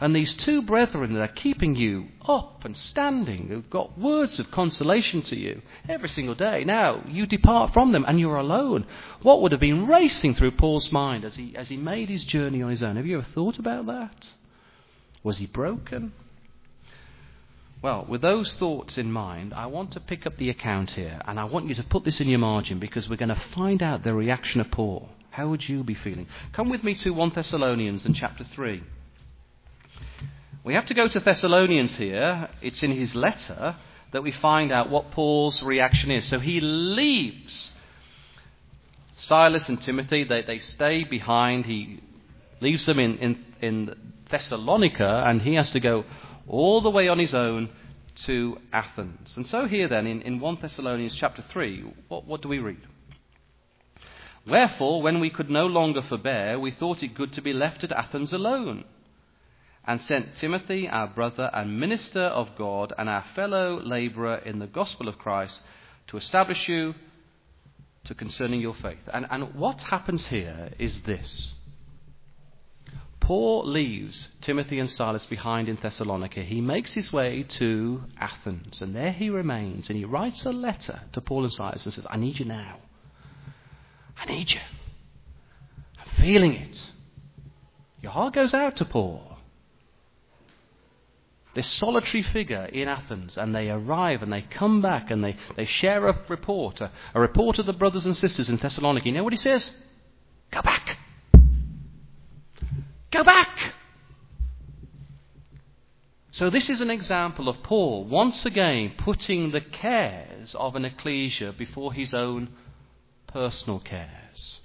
[0.00, 4.50] And these two brethren that are keeping you up and standing, who've got words of
[4.50, 8.86] consolation to you every single day, now you depart from them and you're alone.
[9.22, 12.60] What would have been racing through Paul's mind as he, as he made his journey
[12.60, 12.96] on his own?
[12.96, 14.30] Have you ever thought about that?
[15.22, 16.12] Was he broken?
[17.80, 21.38] Well, with those thoughts in mind, I want to pick up the account here, and
[21.38, 24.02] I want you to put this in your margin because we're going to find out
[24.02, 25.10] the reaction of Paul.
[25.30, 26.26] How would you be feeling?
[26.52, 28.82] Come with me to 1 Thessalonians and chapter 3.
[30.64, 32.48] We have to go to Thessalonians here.
[32.62, 33.76] It's in his letter
[34.12, 36.24] that we find out what Paul's reaction is.
[36.26, 37.72] So he leaves
[39.16, 41.66] Silas and Timothy, they, they stay behind.
[41.66, 42.00] He
[42.60, 43.94] leaves them in, in, in
[44.30, 46.04] Thessalonica, and he has to go
[46.48, 47.70] all the way on his own
[48.26, 49.36] to Athens.
[49.36, 52.80] And so here then, in, in 1 Thessalonians chapter 3, what, what do we read?
[54.46, 57.92] Wherefore, when we could no longer forbear, we thought it good to be left at
[57.92, 58.84] Athens alone
[59.86, 64.66] and sent Timothy, our brother and minister of God, and our fellow labourer in the
[64.66, 65.60] gospel of Christ,
[66.08, 66.94] to establish you
[68.04, 69.00] to concerning your faith.
[69.12, 71.52] And, and what happens here is this.
[73.20, 76.42] Paul leaves Timothy and Silas behind in Thessalonica.
[76.42, 81.00] He makes his way to Athens, and there he remains, and he writes a letter
[81.12, 82.76] to Paul and Silas and says, I need you now.
[84.18, 84.60] I need you.
[85.98, 86.86] I'm feeling it.
[88.02, 89.33] Your heart goes out to Paul
[91.54, 95.64] this solitary figure in Athens, and they arrive and they come back and they, they
[95.64, 99.06] share a report, a, a report of the brothers and sisters in Thessalonica.
[99.06, 99.70] You know what he says?
[100.50, 100.98] Go back.
[103.10, 103.74] Go back.
[106.32, 111.52] So, this is an example of Paul once again putting the cares of an ecclesia
[111.52, 112.48] before his own
[113.28, 114.60] personal cares.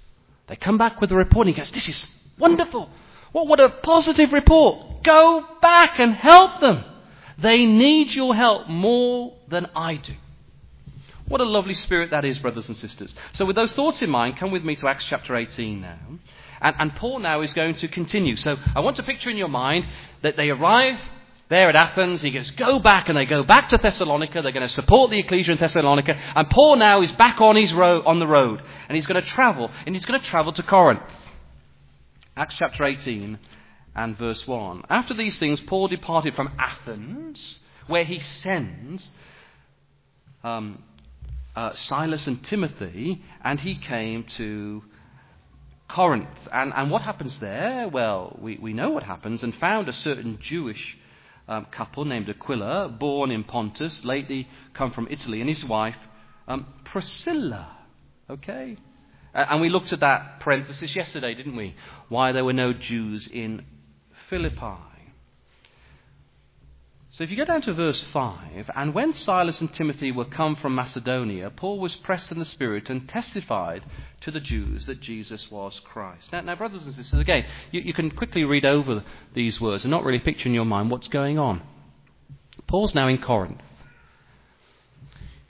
[0.48, 2.06] They come back with a report and he goes, This is
[2.40, 2.90] wonderful.
[3.32, 5.02] What, what a positive report.
[5.02, 6.84] Go back and help them.
[7.38, 10.14] They need your help more than I do.
[11.28, 13.14] What a lovely spirit that is, brothers and sisters.
[13.34, 15.98] So, with those thoughts in mind, come with me to Acts chapter 18 now.
[16.60, 18.34] And, and Paul now is going to continue.
[18.34, 19.86] So, I want to picture in your mind
[20.22, 20.98] that they arrive
[21.48, 22.20] there at Athens.
[22.20, 24.42] He goes, Go back, and they go back to Thessalonica.
[24.42, 26.18] They're going to support the ecclesia in Thessalonica.
[26.34, 28.60] And Paul now is back on, his road, on the road.
[28.88, 29.70] And he's going to travel.
[29.86, 31.02] And he's going to travel to Corinth.
[32.36, 33.38] Acts chapter 18
[33.94, 34.84] and verse 1.
[34.88, 39.10] After these things, Paul departed from Athens, where he sends
[40.44, 40.82] um,
[41.56, 44.82] uh, Silas and Timothy, and he came to
[45.88, 46.48] Corinth.
[46.52, 47.88] And, and what happens there?
[47.88, 50.96] Well, we, we know what happens, and found a certain Jewish
[51.48, 55.98] um, couple named Aquila, born in Pontus, lately come from Italy, and his wife,
[56.46, 57.76] um, Priscilla.
[58.30, 58.76] Okay?
[59.34, 61.74] Uh, and we looked at that parenthesis yesterday, didn't we?
[62.08, 63.64] Why there were no Jews in
[64.28, 64.90] Philippi.
[67.12, 70.54] So if you go down to verse 5, and when Silas and Timothy were come
[70.54, 73.82] from Macedonia, Paul was pressed in the Spirit and testified
[74.20, 76.32] to the Jews that Jesus was Christ.
[76.32, 79.90] Now, now brothers and sisters, again, you, you can quickly read over these words and
[79.90, 81.62] not really picture in your mind what's going on.
[82.68, 83.60] Paul's now in Corinth.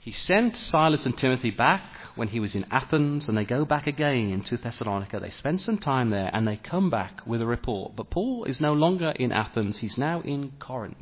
[0.01, 1.83] He sent Silas and Timothy back
[2.15, 5.19] when he was in Athens, and they go back again into Thessalonica.
[5.19, 7.95] They spend some time there, and they come back with a report.
[7.95, 10.97] But Paul is no longer in Athens, he's now in Corinth.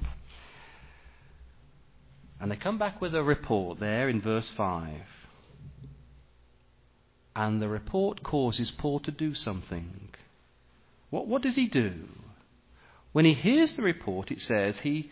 [2.41, 4.89] And they come back with a report there in verse 5.
[7.37, 10.09] And the report causes Paul to do something.
[11.09, 11.93] What, what does he do?
[13.13, 15.09] When he hears the report, it says he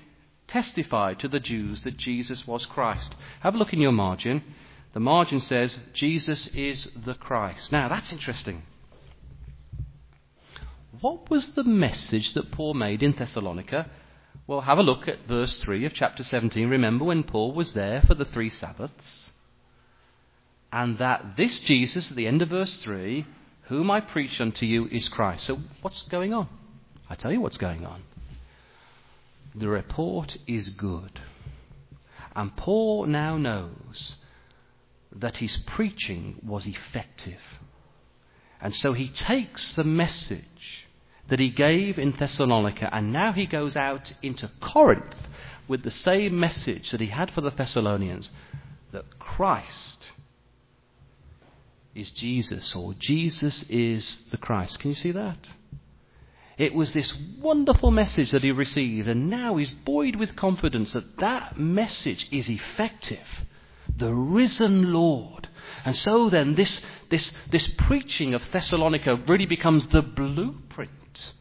[0.47, 3.15] testified to the Jews that Jesus was Christ.
[3.41, 4.43] Have a look in your margin.
[4.93, 7.71] The margin says, Jesus is the Christ.
[7.71, 8.63] Now, that's interesting.
[11.01, 13.89] What was the message that Paul made in Thessalonica?
[14.47, 16.69] Well, have a look at verse 3 of chapter 17.
[16.69, 19.30] Remember when Paul was there for the three Sabbaths?
[20.72, 23.26] And that this Jesus, at the end of verse 3,
[23.63, 25.45] whom I preach unto you, is Christ.
[25.45, 26.47] So, what's going on?
[27.09, 28.03] I tell you what's going on.
[29.58, 31.20] The report is good.
[32.36, 34.16] And Paul now knows
[35.12, 37.41] that his preaching was effective.
[38.62, 40.88] And so he takes the message
[41.30, 45.16] that he gave in Thessalonica and now he goes out into Corinth
[45.68, 48.30] with the same message that he had for the Thessalonians
[48.91, 50.05] that Christ
[51.95, 54.80] is Jesus, or Jesus is the Christ.
[54.80, 55.39] Can you see that?
[56.58, 61.18] It was this wonderful message that he received, and now he's buoyed with confidence that
[61.18, 63.45] that message is effective.
[63.95, 65.49] The risen Lord.
[65.86, 71.34] And so then, this, this, this preaching of Thessalonica really becomes the blueprint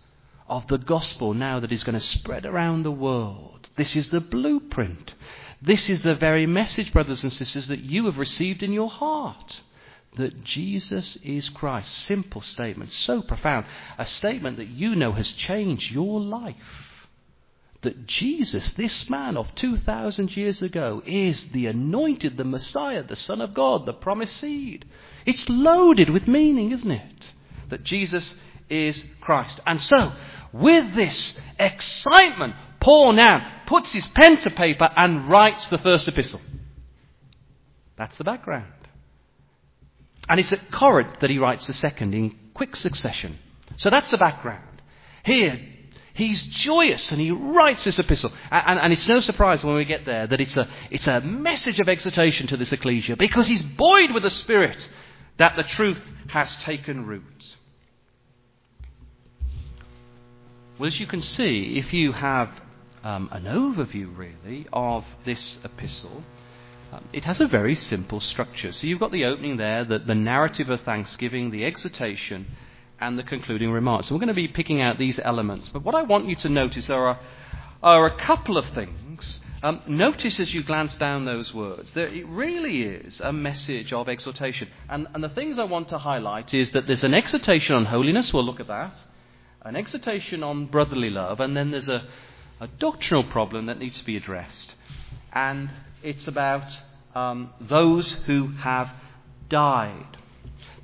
[0.48, 3.68] of the gospel now that is going to spread around the world.
[3.76, 5.14] This is the blueprint.
[5.62, 9.60] This is the very message, brothers and sisters, that you have received in your heart
[10.16, 11.92] that Jesus is Christ.
[11.92, 13.66] Simple statement, so profound.
[13.98, 16.56] A statement that you know has changed your life.
[17.82, 23.40] That Jesus, this man of 2,000 years ago, is the anointed, the Messiah, the Son
[23.40, 24.86] of God, the promised seed.
[25.24, 27.32] It's loaded with meaning, isn't it?
[27.68, 28.34] That Jesus
[28.68, 29.60] is Christ.
[29.66, 30.12] And so,
[30.52, 36.40] with this excitement, Paul now puts his pen to paper and writes the first epistle.
[37.96, 38.72] That's the background.
[40.28, 43.38] And it's at Corinth that he writes the second in quick succession.
[43.76, 44.82] So that's the background.
[45.24, 45.60] Here,
[46.14, 48.32] he's joyous and he writes this epistle.
[48.50, 51.20] And, and, and, it's no surprise when we get there that it's a, it's a
[51.20, 54.88] message of exhortation to this ecclesia because he's buoyed with the Spirit
[55.38, 57.56] that the truth has taken root.
[60.78, 62.50] Well, as you can see, if you have
[63.02, 66.22] um, an overview, really, of this epistle,
[67.12, 68.72] it has a very simple structure.
[68.72, 72.46] So you've got the opening there, the, the narrative of thanksgiving, the exhortation,
[73.00, 74.08] and the concluding remarks.
[74.08, 75.68] So we're going to be picking out these elements.
[75.68, 77.20] But what I want you to notice there are,
[77.82, 79.40] are a couple of things.
[79.62, 84.08] Um, notice as you glance down those words that it really is a message of
[84.08, 84.68] exhortation.
[84.88, 88.32] And, and the things I want to highlight is that there's an exhortation on holiness,
[88.32, 89.02] we'll look at that,
[89.62, 92.06] an exhortation on brotherly love, and then there's a,
[92.60, 94.74] a doctrinal problem that needs to be addressed.
[95.32, 95.70] And
[96.06, 96.80] it's about
[97.16, 98.88] um, those who have
[99.48, 100.16] died.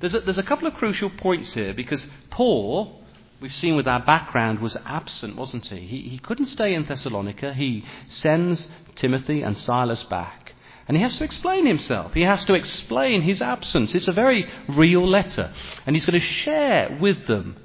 [0.01, 3.01] There's a, there's a couple of crucial points here because Paul,
[3.39, 5.79] we've seen with our background, was absent, wasn't he?
[5.79, 7.53] He, he couldn't stay in Thessalonica.
[7.53, 10.53] He sends Timothy and Silas back.
[10.89, 12.13] And he has to explain himself.
[12.13, 13.95] He has to explain his absence.
[13.95, 15.53] It's a very real letter.
[15.85, 17.55] And he's going to share with them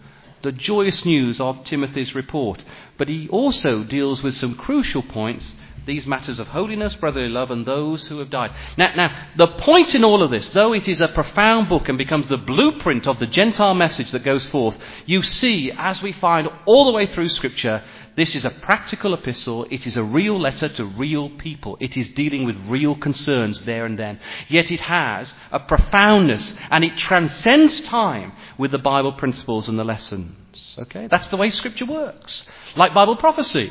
[0.43, 2.63] the joyous news of Timothy's report.
[2.97, 5.57] But he also deals with some crucial points
[5.89, 8.53] these matters of holiness, brotherly love, and those who have died.
[8.77, 11.97] Now, now, the point in all of this, though it is a profound book and
[11.97, 14.77] becomes the blueprint of the Gentile message that goes forth,
[15.07, 17.83] you see, as we find all the way through Scripture,
[18.19, 19.65] this is a practical epistle.
[19.71, 21.77] It is a real letter to real people.
[21.79, 24.19] It is dealing with real concerns there and then.
[24.49, 29.85] Yet it has a profoundness and it transcends time with the Bible principles and the
[29.85, 30.77] lessons.
[30.81, 31.07] Okay?
[31.07, 32.45] That's the way Scripture works.
[32.75, 33.71] Like Bible prophecy.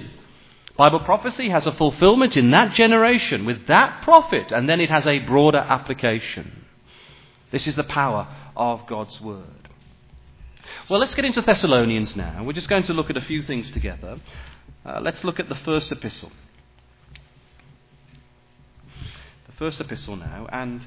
[0.77, 5.07] Bible prophecy has a fulfillment in that generation with that prophet, and then it has
[5.07, 6.65] a broader application.
[7.49, 9.69] This is the power of God's Word.
[10.87, 12.43] Well, let's get into Thessalonians now.
[12.43, 14.19] We're just going to look at a few things together.
[14.85, 16.31] Uh, let's look at the first epistle.
[19.47, 20.85] The first epistle now, and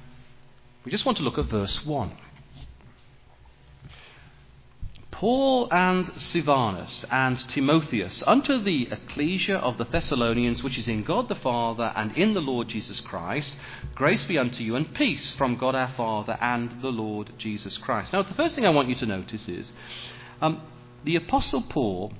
[0.84, 2.12] we just want to look at verse 1.
[5.20, 11.28] Paul and Silvanus and Timotheus unto the ecclesia of the Thessalonians, which is in God
[11.28, 13.54] the Father and in the Lord Jesus Christ,
[13.94, 18.14] grace be unto you and peace from God our Father and the Lord Jesus Christ.
[18.14, 19.70] Now, the first thing I want you to notice is
[20.40, 20.62] um,
[21.04, 22.14] the Apostle Paul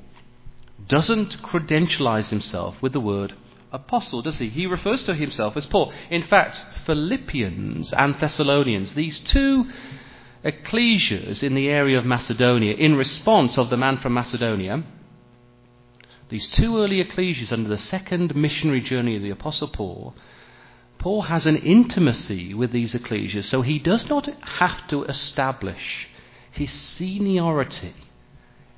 [0.86, 3.34] doesn't credentialize himself with the word
[3.72, 4.51] apostle, does he?
[4.51, 5.90] He refers to himself as Paul.
[6.11, 9.70] In fact, Philippians and Thessalonians, these two
[10.45, 14.82] ecclesias in the area of Macedonia in response of the man from Macedonia.
[16.28, 20.14] These two early ecclesias under the second missionary journey of the Apostle Paul,
[20.99, 26.09] Paul has an intimacy with these ecclesias, so he does not have to establish
[26.53, 27.95] his seniority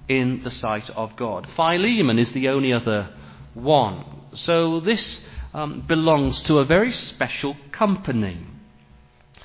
[0.09, 1.49] in the sight of God.
[1.57, 3.15] Philemon is the only other
[3.55, 4.05] one.
[4.35, 8.47] So this um, belongs to a very special company.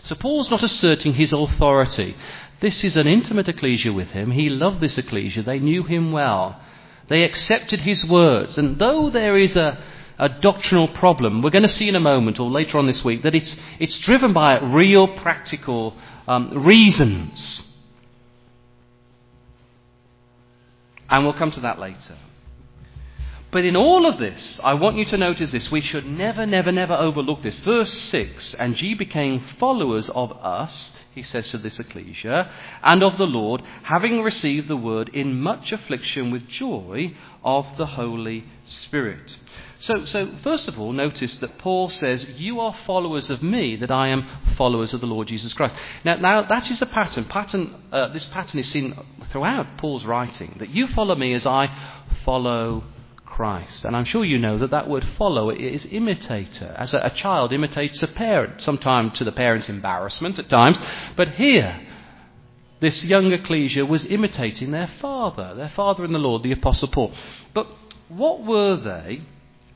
[0.08, 2.16] So Paul's not asserting his authority.
[2.62, 4.32] This is an intimate ecclesia with him.
[4.32, 5.44] He loved this ecclesia.
[5.44, 6.62] They knew him well.
[7.10, 8.58] They accepted his words.
[8.58, 9.78] And though there is a,
[10.18, 13.24] a doctrinal problem, we're going to see in a moment or later on this week
[13.24, 15.94] that it's, it's driven by real practical
[16.26, 17.64] um, reasons.
[21.10, 22.16] And we'll come to that later.
[23.58, 25.72] But in all of this, I want you to notice this.
[25.72, 27.58] We should never, never, never overlook this.
[27.58, 32.52] Verse 6 And ye became followers of us, he says to this ecclesia,
[32.84, 37.88] and of the Lord, having received the word in much affliction with joy of the
[37.88, 39.36] Holy Spirit.
[39.80, 43.90] So, so, first of all, notice that Paul says, You are followers of me, that
[43.90, 45.74] I am followers of the Lord Jesus Christ.
[46.06, 47.26] Now, now that is a pattern.
[47.26, 48.96] pattern uh, this pattern is seen
[49.32, 51.76] throughout Paul's writing, that you follow me as I
[52.24, 52.84] follow
[53.38, 53.86] Christ.
[53.86, 56.74] And I'm sure you know that that word follow is imitator.
[56.76, 60.80] As a, a child imitates a parent, sometimes to the parent's embarrassment at times.
[61.16, 61.80] But here,
[62.80, 67.14] this young ecclesia was imitating their father, their father in the Lord, the Apostle Paul.
[67.54, 67.68] But
[68.10, 69.22] what were they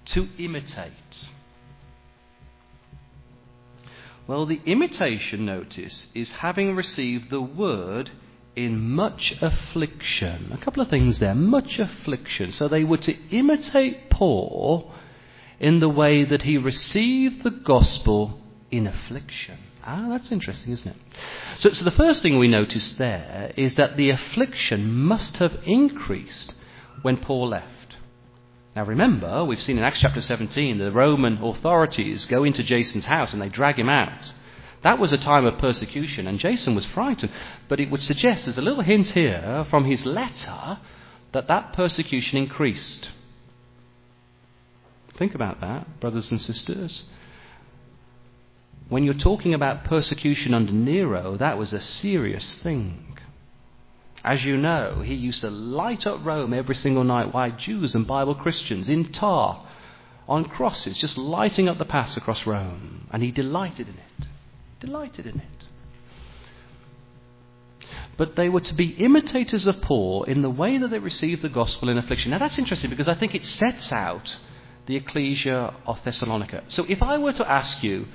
[0.06, 1.30] to imitate?
[4.26, 8.10] Well, the imitation, notice, is having received the word
[8.56, 10.52] in much affliction.
[10.54, 11.36] A couple of things there.
[11.36, 12.52] Much affliction.
[12.52, 14.92] So they were to imitate Paul
[15.60, 19.58] in the way that he received the gospel in affliction.
[19.84, 20.98] Ah, that's interesting, isn't it?
[21.60, 26.54] So, so the first thing we notice there is that the affliction must have increased
[27.02, 27.68] when Paul left.
[28.76, 33.34] Now remember, we've seen in Acts chapter 17, the Roman authorities go into Jason's house
[33.34, 34.32] and they drag him out.
[34.82, 37.32] That was a time of persecution, and Jason was frightened.
[37.68, 40.80] But it would suggest, there's a little hint here from his letter,
[41.34, 43.10] that that persecution increased.
[45.16, 47.04] Think about that, brothers and sisters.
[48.90, 53.20] When you're talking about persecution under Nero, that was a serious thing.
[54.24, 58.06] As you know, he used to light up Rome every single night while Jews and
[58.06, 59.64] Bible Christians in tar
[60.28, 64.28] on crosses, just lighting up the paths across Rome, and he delighted in it
[64.82, 65.68] delighted in it.
[68.18, 71.50] But they were to be imitators of Paul in the way that they received the
[71.50, 72.32] gospel in affliction.
[72.32, 74.36] Now that's interesting because I think it sets out
[74.86, 76.66] the ecclesia of Thessalonica.
[76.68, 78.08] So if I were to ask you,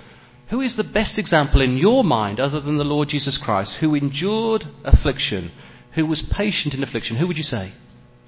[0.49, 3.95] who is the best example in your mind, other than the Lord Jesus Christ, who
[3.95, 5.51] endured affliction,
[5.93, 7.73] who was patient in affliction, who would you say?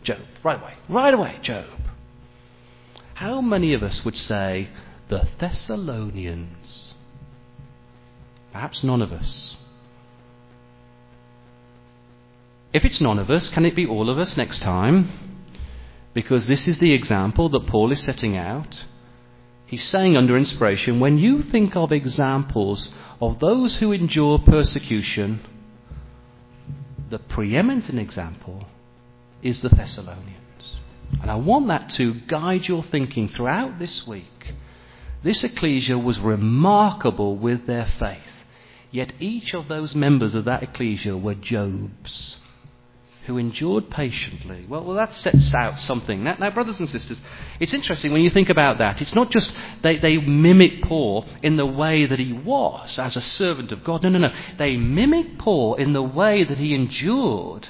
[0.03, 0.19] Job.
[0.43, 0.75] Right away.
[0.89, 1.67] Right away, Job.
[3.15, 4.69] How many of us would say
[5.09, 6.88] the Thessalonians?
[8.53, 9.57] Perhaps none of us.
[12.73, 15.11] If it's none of us, can it be all of us next time?
[16.15, 18.85] Because this is the example that Paul is setting out.
[19.67, 22.91] He's saying under inspiration when you think of examples
[23.21, 25.41] of those who endure persecution,
[27.11, 28.67] the preeminent example
[29.43, 30.35] is the Thessalonians.
[31.23, 34.55] And I want that to guide your thinking throughout this week.
[35.23, 38.28] This ecclesia was remarkable with their faith.
[38.91, 42.37] Yet each of those members of that ecclesia were Jobs
[43.29, 44.65] who endured patiently.
[44.67, 46.25] Well, well that sets out something.
[46.25, 47.21] Now, now, brothers and sisters,
[47.61, 49.03] it's interesting when you think about that.
[49.03, 53.21] It's not just they, they mimic Paul in the way that he was as a
[53.21, 54.03] servant of God.
[54.03, 54.33] No, no, no.
[54.57, 57.69] They mimic Paul in the way that he endured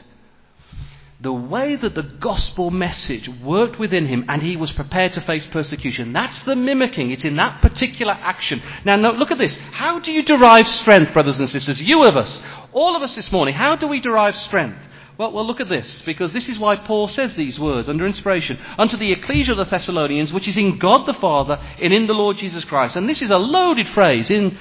[1.21, 5.45] the way that the gospel message worked within him and he was prepared to face
[5.47, 6.13] persecution.
[6.13, 7.11] That's the mimicking.
[7.11, 8.63] It's in that particular action.
[8.85, 9.57] Now, no, look at this.
[9.73, 11.81] How do you derive strength, brothers and sisters?
[11.81, 12.41] You of us,
[12.73, 14.79] all of us this morning, how do we derive strength?
[15.19, 18.57] Well, well, look at this, because this is why Paul says these words under inspiration
[18.79, 22.15] unto the ecclesia of the Thessalonians, which is in God the Father and in the
[22.15, 22.95] Lord Jesus Christ.
[22.95, 24.57] And this is a loaded phrase in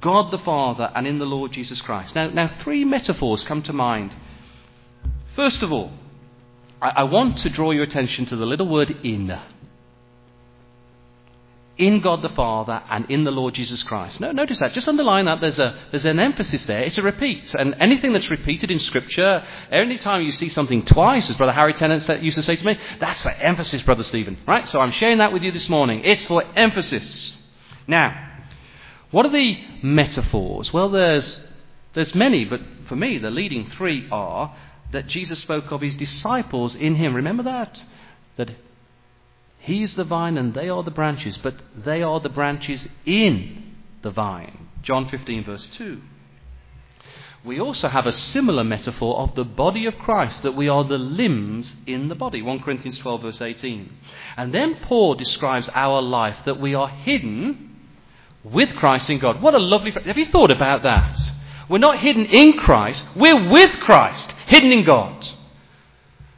[0.00, 2.14] God the Father and in the Lord Jesus Christ.
[2.14, 4.14] Now, now three metaphors come to mind
[5.34, 5.92] First of all,
[6.82, 9.38] I, want to draw your attention to the little word in.
[11.76, 14.20] In God the Father and in the Lord Jesus Christ.
[14.20, 14.72] No, notice that.
[14.72, 15.40] Just underline that.
[15.40, 16.80] There's, a, there's an emphasis there.
[16.80, 17.54] It's a repeat.
[17.54, 21.74] And anything that's repeated in Scripture, any time you see something twice, as Brother Harry
[21.74, 24.38] Tennant used to say to me, that's for emphasis, Brother Stephen.
[24.46, 24.68] Right?
[24.68, 26.02] So I'm sharing that with you this morning.
[26.04, 27.34] It's for emphasis.
[27.86, 28.28] Now,
[29.10, 30.72] what are the metaphors?
[30.72, 31.42] Well, there's,
[31.94, 34.54] there's many, but for me, the leading three are
[34.92, 37.14] that Jesus spoke of his disciples in him.
[37.14, 37.84] Remember that?
[38.36, 38.50] That
[39.58, 44.10] he's the vine and they are the branches, but they are the branches in the
[44.10, 44.68] vine.
[44.82, 46.00] John 15, verse 2.
[47.42, 50.98] We also have a similar metaphor of the body of Christ, that we are the
[50.98, 52.42] limbs in the body.
[52.42, 53.90] 1 Corinthians 12, verse 18.
[54.36, 57.76] And then Paul describes our life that we are hidden
[58.44, 59.40] with Christ in God.
[59.40, 59.90] What a lovely.
[59.90, 61.18] Have you thought about that?
[61.70, 65.26] We're not hidden in Christ, we're with Christ, hidden in God.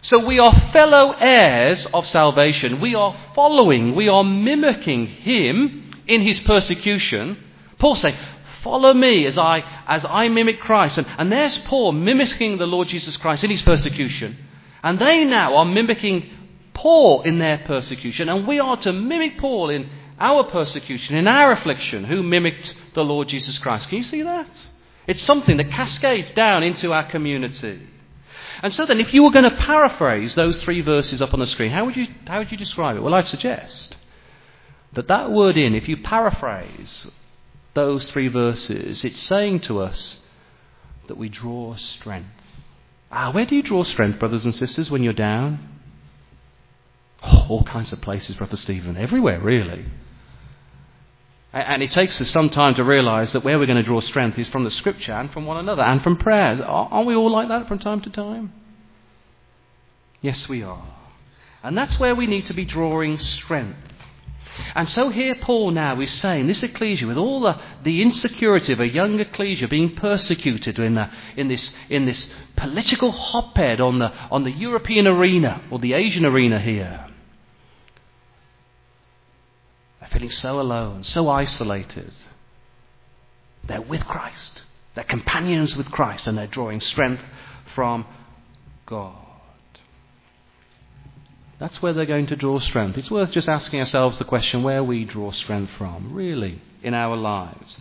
[0.03, 2.81] So we are fellow heirs of salvation.
[2.81, 7.43] We are following, we are mimicking Him in His persecution.
[7.79, 8.17] Paul saying,
[8.63, 10.99] Follow me as I, as I mimic Christ.
[10.99, 14.37] And, and there's Paul mimicking the Lord Jesus Christ in his persecution.
[14.85, 16.29] And they now are mimicking
[16.73, 21.53] Paul in their persecution, and we are to mimic Paul in our persecution, in our
[21.53, 23.89] affliction, who mimicked the Lord Jesus Christ.
[23.89, 24.49] Can you see that?
[25.07, 27.89] It's something that cascades down into our community.
[28.63, 31.47] And so then, if you were going to paraphrase those three verses up on the
[31.47, 33.03] screen, how would you, how would you describe it?
[33.03, 33.97] Well, I'd suggest
[34.93, 37.11] that that word in, if you paraphrase
[37.75, 40.21] those three verses, it's saying to us
[41.09, 42.29] that we draw strength.
[43.11, 45.69] Ah, where do you draw strength, brothers and sisters, when you're down?
[47.23, 48.97] Oh, all kinds of places, Brother Stephen.
[48.97, 49.85] Everywhere, really.
[51.53, 54.39] And it takes us some time to realize that where we're going to draw strength
[54.39, 56.61] is from the Scripture and from one another and from prayers.
[56.61, 58.53] Aren't we all like that from time to time?
[60.23, 60.87] Yes, we are.
[61.63, 63.79] And that's where we need to be drawing strength.
[64.75, 68.81] And so here Paul now is saying this ecclesia, with all the, the insecurity of
[68.81, 74.13] a young ecclesia being persecuted in, the, in, this, in this political hotbed on the,
[74.31, 77.07] on the European arena or the Asian arena here,
[80.13, 82.13] feeling so alone, so isolated.
[83.65, 84.63] They're with Christ.
[84.95, 87.23] They're companions with Christ, and they're drawing strength
[87.75, 88.05] from
[88.87, 89.17] God.
[91.59, 92.99] That's where they're going to draw strength.
[92.99, 97.17] It's worth just asking ourselves the question where we draw strength from, really, in our
[97.17, 97.79] lives.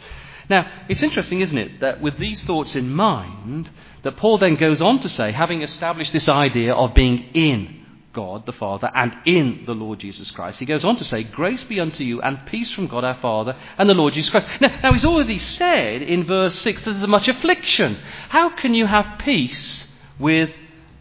[0.50, 3.70] Now, it's interesting, isn't it, that with these thoughts in mind,
[4.04, 7.81] that Paul then goes on to say, having established this idea of being in
[8.14, 10.60] God the Father and in the Lord Jesus Christ.
[10.60, 13.56] He goes on to say, Grace be unto you and peace from God our Father
[13.78, 14.48] and the Lord Jesus Christ.
[14.60, 17.98] Now, now he's already said in verse 6 that there's much affliction.
[18.30, 19.88] How can you have peace
[20.20, 20.52] with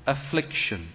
[0.06, 0.88] affliction?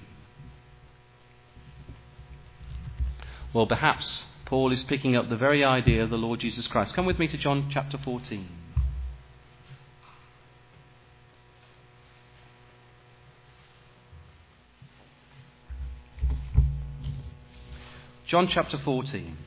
[3.54, 6.94] Well, perhaps Paul is picking up the very idea of the Lord Jesus Christ.
[6.94, 8.65] Come with me to John chapter 14.
[18.28, 19.38] John chapter 14.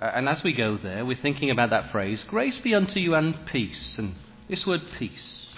[0.00, 3.14] Uh, and as we go there, we're thinking about that phrase, grace be unto you
[3.14, 3.98] and peace.
[3.98, 4.16] And
[4.48, 5.54] this word peace,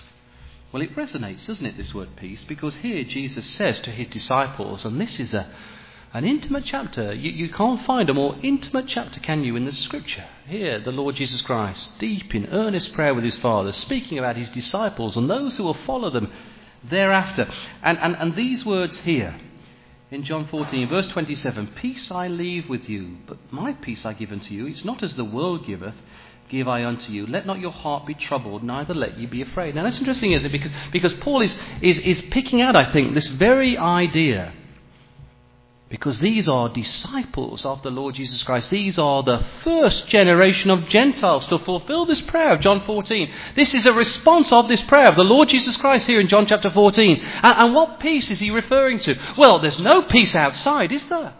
[0.70, 2.44] well, it resonates, doesn't it, this word peace?
[2.44, 5.50] Because here Jesus says to his disciples, and this is a,
[6.12, 7.14] an intimate chapter.
[7.14, 10.26] You, you can't find a more intimate chapter, can you, in the scripture?
[10.46, 14.50] Here, the Lord Jesus Christ, deep in earnest prayer with his Father, speaking about his
[14.50, 16.30] disciples and those who will follow them
[16.82, 17.50] thereafter.
[17.82, 19.40] And, and, and these words here,
[20.14, 24.30] in John 14, verse 27 Peace I leave with you, but my peace I give
[24.30, 24.66] unto you.
[24.66, 25.96] It's not as the world giveth,
[26.48, 27.26] give I unto you.
[27.26, 29.74] Let not your heart be troubled, neither let ye be afraid.
[29.74, 30.52] Now that's interesting, isn't it?
[30.52, 34.52] Because, because Paul is, is, is picking out, I think, this very idea
[35.88, 38.70] because these are disciples of the Lord Jesus Christ.
[38.70, 43.30] These are the first generation of Gentiles to fulfill this prayer of John 14.
[43.54, 46.46] This is a response of this prayer of the Lord Jesus Christ here in John
[46.46, 47.20] chapter 14.
[47.42, 49.18] And, and what peace is he referring to?
[49.36, 51.34] Well, there's no peace outside, is there?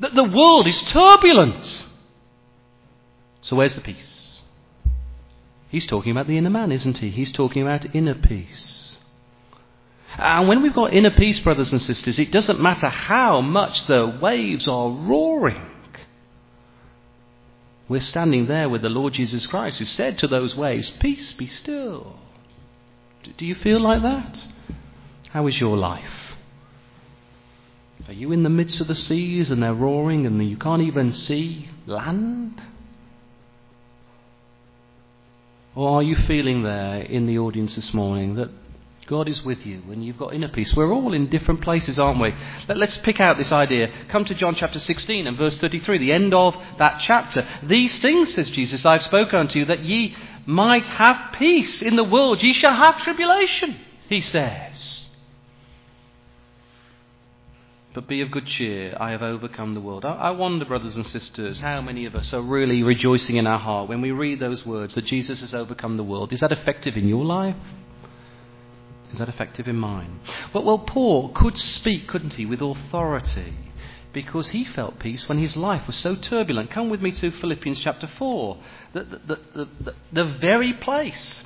[0.00, 1.84] The, the world is turbulent.
[3.42, 4.40] So where's the peace?
[5.68, 7.10] He's talking about the inner man, isn't he?
[7.10, 8.77] He's talking about inner peace.
[10.18, 14.18] And when we've got inner peace, brothers and sisters, it doesn't matter how much the
[14.20, 15.64] waves are roaring.
[17.88, 21.46] We're standing there with the Lord Jesus Christ who said to those waves, Peace, be
[21.46, 22.18] still.
[23.36, 24.44] Do you feel like that?
[25.30, 26.36] How is your life?
[28.08, 31.12] Are you in the midst of the seas and they're roaring and you can't even
[31.12, 32.60] see land?
[35.74, 38.50] Or are you feeling there in the audience this morning that
[39.08, 40.74] God is with you and you've got inner peace.
[40.76, 42.34] We're all in different places, aren't we?
[42.68, 43.90] Let, us pick out this idea.
[44.08, 47.48] Come to John chapter 16 and verse 33, the end of that chapter.
[47.62, 52.04] These things, says Jesus, I've spoken unto you that ye might have peace in the
[52.04, 52.42] world.
[52.42, 53.76] Ye shall have tribulation,
[54.10, 55.06] he says.
[57.94, 60.04] But be of good cheer, I have overcome the world.
[60.04, 63.58] I, I wonder, brothers and sisters, how many of us are really rejoicing in our
[63.58, 66.30] heart when we read those words that Jesus has overcome the world.
[66.34, 67.56] Is that effective in your life?
[69.12, 70.20] Is that effective in mine?
[70.52, 73.54] Well, well, Paul could speak, couldn't he, with authority
[74.12, 76.70] because he felt peace when his life was so turbulent.
[76.70, 78.56] Come with me to Philippians chapter 4,
[78.92, 81.44] the, the, the, the, very place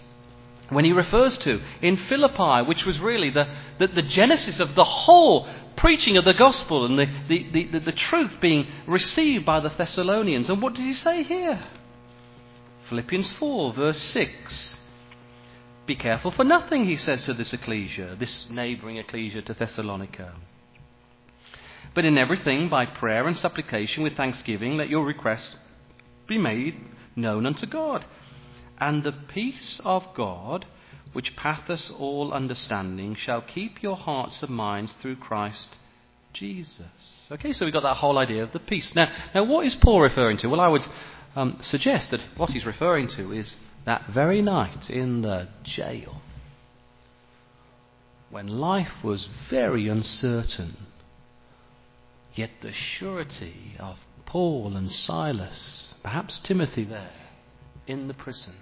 [0.68, 3.48] when he refers to in Philippi, which was really the,
[3.78, 5.46] the, the genesis of the whole
[5.76, 10.48] preaching of the gospel and the, the, the, the, truth being received by the Thessalonians.
[10.48, 11.62] And what does he say here?
[12.88, 14.76] Philippians 4, verse 6.
[15.84, 20.34] Be careful for nothing, he says to this ecclesia, this neighbouring ecclesia to Thessalonica.
[21.94, 25.56] But in everything, by prayer and supplication with thanksgiving, let your request
[26.26, 26.80] be made
[27.16, 28.04] known unto God.
[28.78, 30.66] And the peace of God,
[31.12, 35.68] which passeth all understanding, shall keep your hearts and minds through Christ
[36.32, 36.86] Jesus.
[37.30, 38.94] Okay, so we've got that whole idea of the peace.
[38.94, 40.46] Now, now what is Paul referring to?
[40.48, 40.86] Well, I would
[41.36, 43.54] um, suggest that what he's referring to is
[43.84, 46.22] that very night in the jail,
[48.30, 50.76] when life was very uncertain,
[52.34, 57.12] yet the surety of Paul and Silas, perhaps Timothy there,
[57.86, 58.54] in the prison.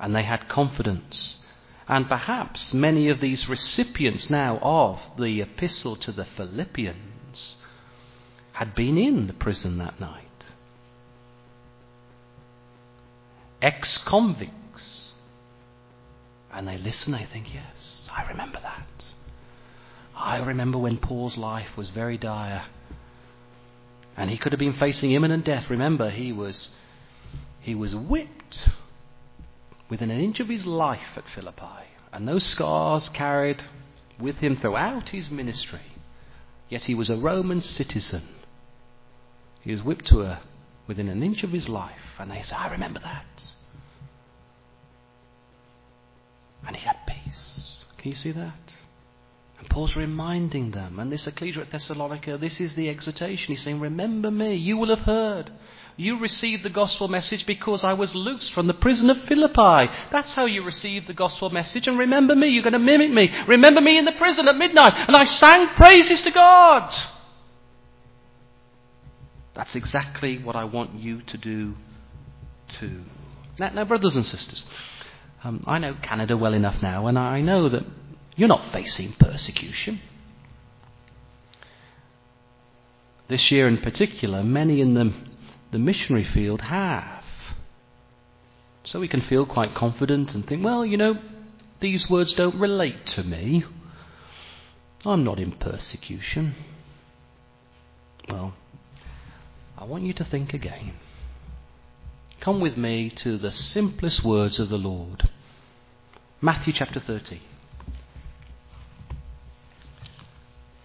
[0.00, 1.46] And they had confidence.
[1.86, 7.56] And perhaps many of these recipients now of the epistle to the Philippians
[8.52, 10.23] had been in the prison that night.
[13.64, 15.12] Ex convicts.
[16.52, 19.12] And they listen, they think, yes, I remember that.
[20.14, 22.64] I remember when Paul's life was very dire.
[24.18, 25.70] And he could have been facing imminent death.
[25.70, 26.68] Remember, he was
[27.60, 28.68] he was whipped
[29.88, 33.64] within an inch of his life at Philippi, and those scars carried
[34.20, 35.80] with him throughout his ministry.
[36.68, 38.28] Yet he was a Roman citizen.
[39.62, 40.42] He was whipped to a,
[40.86, 43.50] within an inch of his life, and they say, I remember that.
[46.66, 47.84] And he had peace.
[47.98, 48.74] Can you see that?
[49.58, 53.54] And Paul's reminding them, and this ecclesia at Thessalonica, this is the exhortation.
[53.54, 55.52] He's saying, Remember me, you will have heard.
[55.96, 59.92] You received the gospel message because I was loosed from the prison of Philippi.
[60.10, 61.86] That's how you received the gospel message.
[61.86, 63.32] And remember me, you're going to mimic me.
[63.46, 64.94] Remember me in the prison at midnight.
[65.06, 66.92] And I sang praises to God.
[69.54, 71.74] That's exactly what I want you to do
[72.80, 73.02] too.
[73.58, 74.64] Now, now brothers and sisters,
[75.44, 77.84] um, I know Canada well enough now, and I know that
[78.36, 80.00] you're not facing persecution.
[83.28, 85.14] This year in particular, many in the
[85.70, 87.24] the missionary field have.
[88.84, 91.18] So we can feel quite confident and think, well, you know,
[91.80, 93.64] these words don't relate to me.
[95.04, 96.54] I'm not in persecution.
[98.28, 98.54] Well,
[99.76, 100.94] I want you to think again.
[102.40, 105.30] Come with me to the simplest words of the Lord.
[106.40, 107.40] Matthew chapter 30.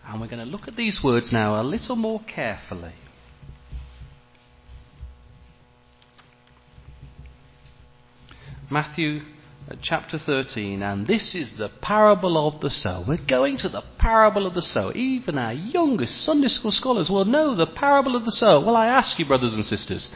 [0.07, 2.93] And we're going to look at these words now a little more carefully.
[8.71, 9.21] Matthew
[9.69, 13.03] uh, chapter 13, and this is the parable of the sower.
[13.07, 14.93] We're going to the parable of the sower.
[14.93, 18.59] Even our youngest Sunday school scholars will know the parable of the sower.
[18.61, 20.09] Well, I ask you, brothers and sisters,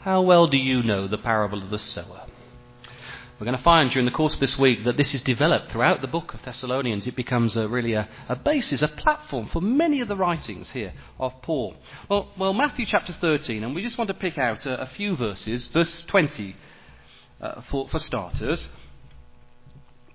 [0.00, 2.26] how well do you know the parable of the sower?
[3.38, 6.00] We're going to find during the course of this week that this is developed throughout
[6.00, 7.06] the book of Thessalonians.
[7.06, 10.92] It becomes a, really a, a, basis, a platform for many of the writings here
[11.20, 11.76] of Paul.
[12.10, 15.16] Well, well Matthew chapter 13, and we just want to pick out a, a few
[15.16, 15.66] verses.
[15.68, 16.56] Verse 20
[17.40, 18.68] uh, for, for starters.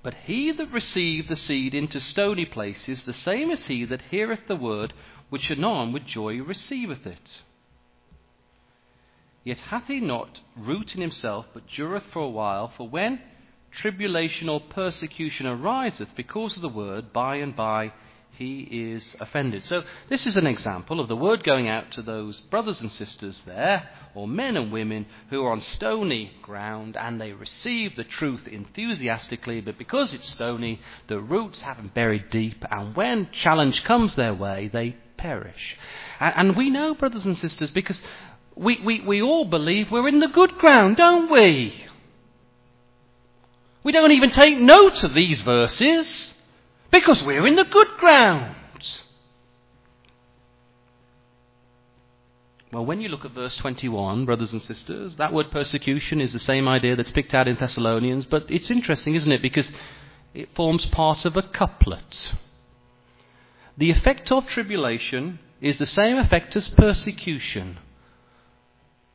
[0.04, 4.48] But he that received the seed into stony places, the same as he that heareth
[4.48, 4.94] the word,
[5.30, 7.42] which anon with joy receiveth it.
[9.46, 12.68] Yet hath he not root in himself, but dureth for a while.
[12.68, 13.22] For when
[13.72, 17.94] tribulation or persecution ariseth because of the word, by and by
[18.34, 19.64] he is offended.
[19.64, 23.44] So, this is an example of the word going out to those brothers and sisters
[23.46, 28.48] there, or men and women who are on stony ground and they receive the truth
[28.48, 34.34] enthusiastically, but because it's stony, the roots haven't buried deep, and when challenge comes their
[34.34, 35.78] way, they perish.
[36.20, 38.02] And, we know, brothers and sisters, because
[38.56, 41.86] we, we, we all believe we're in the good ground, don't we?
[43.84, 46.33] We don't even take note of these verses.
[46.94, 48.56] Because we're in the good ground.
[52.72, 56.40] Well, when you look at verse 21, brothers and sisters, that word persecution is the
[56.40, 59.42] same idea that's picked out in Thessalonians, but it's interesting, isn't it?
[59.42, 59.72] Because
[60.36, 62.36] it forms part of a couplet.
[63.76, 67.80] The effect of tribulation is the same effect as persecution.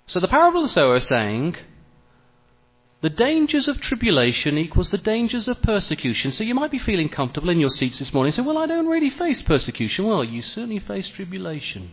[0.09, 1.55] So the parable of the sower is saying
[3.01, 6.33] the dangers of tribulation equals the dangers of persecution.
[6.33, 8.67] So you might be feeling comfortable in your seats this morning and say, Well, I
[8.67, 10.07] don't really face persecution.
[10.07, 11.93] Well, you certainly face tribulation.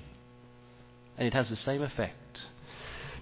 [1.17, 2.41] And it has the same effect.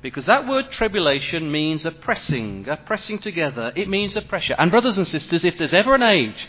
[0.02, 3.72] Because that word tribulation means a pressing, a pressing together.
[3.76, 4.56] It means a pressure.
[4.58, 6.48] And, brothers and sisters, if there's ever an age,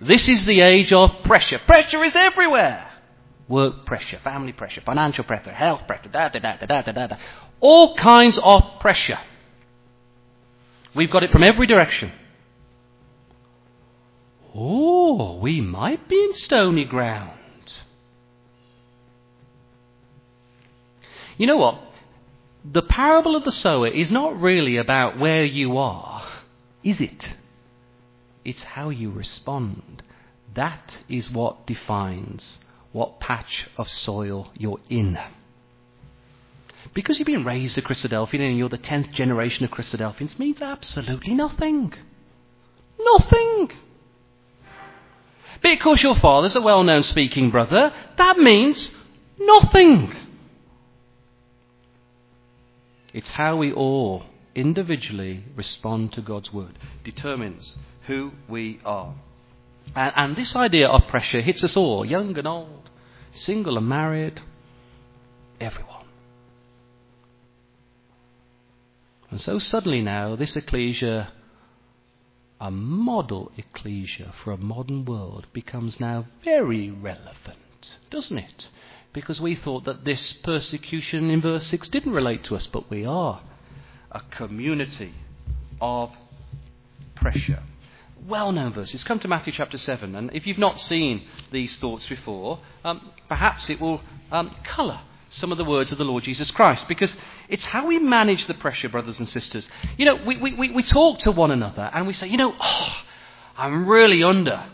[0.00, 1.58] this is the age of pressure.
[1.66, 2.90] Pressure is everywhere
[3.50, 7.16] work pressure, family pressure, financial pressure, health pressure, da da da da da da da.
[7.58, 9.18] All kinds of pressure.
[10.94, 12.12] We've got it from every direction.
[14.54, 17.30] Oh, we might be in stony ground.
[21.36, 21.80] You know what?
[22.64, 26.26] The parable of the sower is not really about where you are,
[26.82, 27.34] is it?
[28.44, 30.02] it's how you respond.
[30.54, 32.58] That is what defines
[32.92, 35.18] what patch of soil you're in.
[36.92, 41.34] Because you've been raised a Christadelphian and you're the 10th generation of Christadelphians means absolutely
[41.34, 41.92] nothing.
[42.98, 43.70] Nothing.
[45.62, 48.96] Because your father's a well known speaking brother, that means
[49.38, 50.14] nothing.
[53.12, 54.24] It's how we all
[54.54, 57.76] individually respond to God's word, determines
[58.06, 59.14] who we are.
[59.94, 62.90] And, and this idea of pressure hits us all, young and old,
[63.32, 64.40] single and married,
[65.60, 65.99] everyone.
[69.30, 71.32] And so suddenly now, this ecclesia,
[72.60, 78.68] a model ecclesia for a modern world, becomes now very relevant, doesn't it?
[79.12, 83.04] Because we thought that this persecution in verse 6 didn't relate to us, but we
[83.04, 83.40] are
[84.10, 85.14] a community
[85.80, 86.10] of
[87.14, 87.62] pressure.
[88.26, 89.04] Well known verses.
[89.04, 91.22] Come to Matthew chapter 7, and if you've not seen
[91.52, 94.02] these thoughts before, um, perhaps it will
[94.32, 95.00] um, colour
[95.30, 97.16] some of the words of the Lord Jesus Christ because
[97.48, 99.68] it's how we manage the pressure, brothers and sisters.
[99.96, 102.96] You know, we, we, we talk to one another and we say, you know, oh,
[103.56, 104.64] I'm really under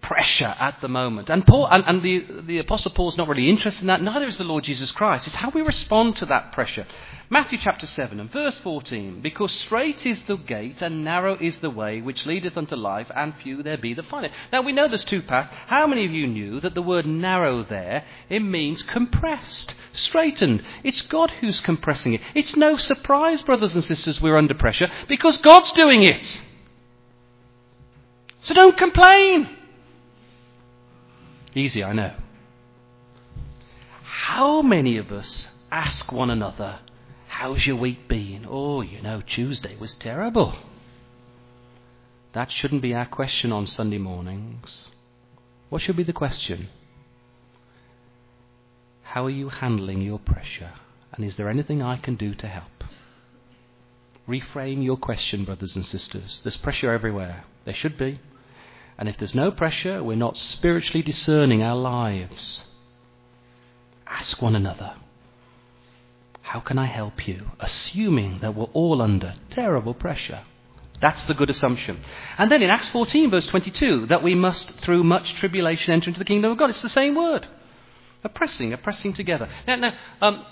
[0.00, 1.28] pressure at the moment.
[1.28, 4.36] And, Paul, and, and the, the Apostle Paul's not really interested in that, neither is
[4.36, 5.26] the Lord Jesus Christ.
[5.26, 6.86] It's how we respond to that pressure.
[7.30, 11.68] Matthew chapter 7 and verse 14 Because strait is the gate and narrow is the
[11.68, 14.32] way which leadeth unto life, and few there be that find it.
[14.52, 15.50] Now we know there's two paths.
[15.66, 20.62] How many of you knew that the word narrow there, it means compressed, straightened?
[20.84, 22.22] It's God who's compressing it.
[22.34, 26.42] It's no surprise, brothers and sisters, we're under pressure because God's doing it.
[28.42, 29.57] So don't complain.
[31.58, 32.14] Easy, I know.
[34.02, 36.80] How many of us ask one another,
[37.28, 38.46] How's your week been?
[38.48, 40.56] Oh, you know, Tuesday was terrible.
[42.32, 44.88] That shouldn't be our question on Sunday mornings.
[45.68, 46.68] What should be the question?
[49.02, 50.72] How are you handling your pressure?
[51.12, 52.84] And is there anything I can do to help?
[54.28, 56.40] Reframe your question, brothers and sisters.
[56.42, 57.44] There's pressure everywhere.
[57.64, 58.20] There should be.
[58.98, 62.66] And if there's no pressure, we're not spiritually discerning our lives.
[64.06, 64.94] Ask one another,
[66.42, 67.52] How can I help you?
[67.60, 70.40] Assuming that we're all under terrible pressure.
[71.00, 72.00] That's the good assumption.
[72.38, 76.18] And then in Acts 14, verse 22, that we must, through much tribulation, enter into
[76.18, 76.70] the kingdom of God.
[76.70, 77.46] It's the same word.
[78.24, 79.48] A pressing, a pressing together.
[79.66, 80.44] Now, now um,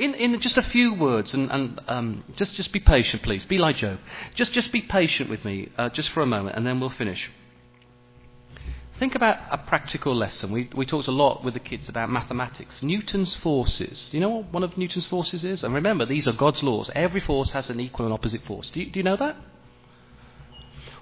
[0.00, 3.44] in, in just a few words, and, and um, just, just be patient, please.
[3.44, 4.00] Be like Job.
[4.34, 7.30] Just, just be patient with me, uh, just for a moment, and then we'll finish.
[8.98, 10.52] Think about a practical lesson.
[10.52, 12.82] We, we talked a lot with the kids about mathematics.
[12.82, 14.08] Newton's forces.
[14.10, 15.62] Do you know what one of Newton's forces is?
[15.62, 16.90] And remember, these are God's laws.
[16.94, 18.70] Every force has an equal and opposite force.
[18.70, 19.36] Do you, do you know that?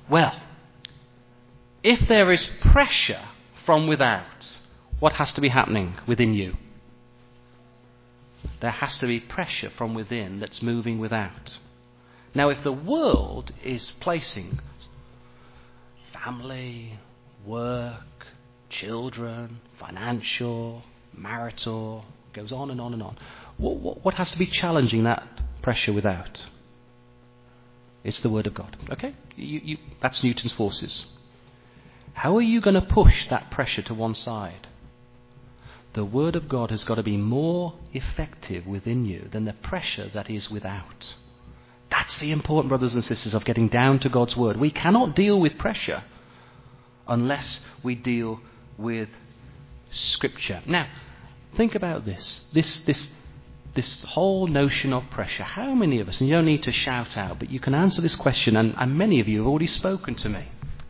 [0.08, 0.34] Well,
[1.84, 3.22] if there is pressure
[3.64, 4.60] from without,
[4.98, 6.56] what has to be happening within you?
[8.60, 11.58] There has to be pressure from within that's moving without.
[12.34, 14.60] Now, if the world is placing
[16.12, 16.98] family,
[17.44, 18.26] work,
[18.68, 20.82] children, financial,
[21.14, 23.16] marital, goes on and on and on,
[23.56, 25.26] what, what, what has to be challenging that
[25.62, 26.46] pressure without?
[28.04, 28.76] It's the Word of God.
[28.90, 29.14] Okay?
[29.36, 31.04] You, you, that's Newton's forces.
[32.14, 34.67] How are you going to push that pressure to one side?
[35.94, 40.08] The Word of God has got to be more effective within you than the pressure
[40.12, 41.14] that is without.
[41.90, 44.58] That's the important, brothers and sisters, of getting down to God's Word.
[44.58, 46.04] We cannot deal with pressure
[47.06, 48.40] unless we deal
[48.76, 49.08] with
[49.90, 50.62] Scripture.
[50.66, 50.86] Now,
[51.56, 52.46] think about this.
[52.52, 53.10] This, this,
[53.74, 55.44] this whole notion of pressure.
[55.44, 58.02] How many of us, and you don't need to shout out, but you can answer
[58.02, 60.44] this question, and, and many of you have already spoken to me.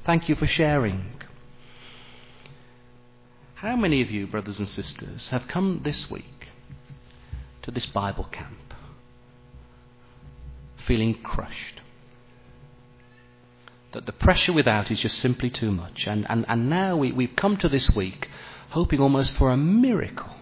[0.04, 1.17] Thank you for sharing.
[3.60, 6.46] How many of you, brothers and sisters, have come this week
[7.62, 8.72] to this Bible camp
[10.86, 11.80] feeling crushed?
[13.90, 16.06] That the pressure without is just simply too much.
[16.06, 18.28] And, and, and now we, we've come to this week
[18.70, 20.36] hoping almost for a miracle.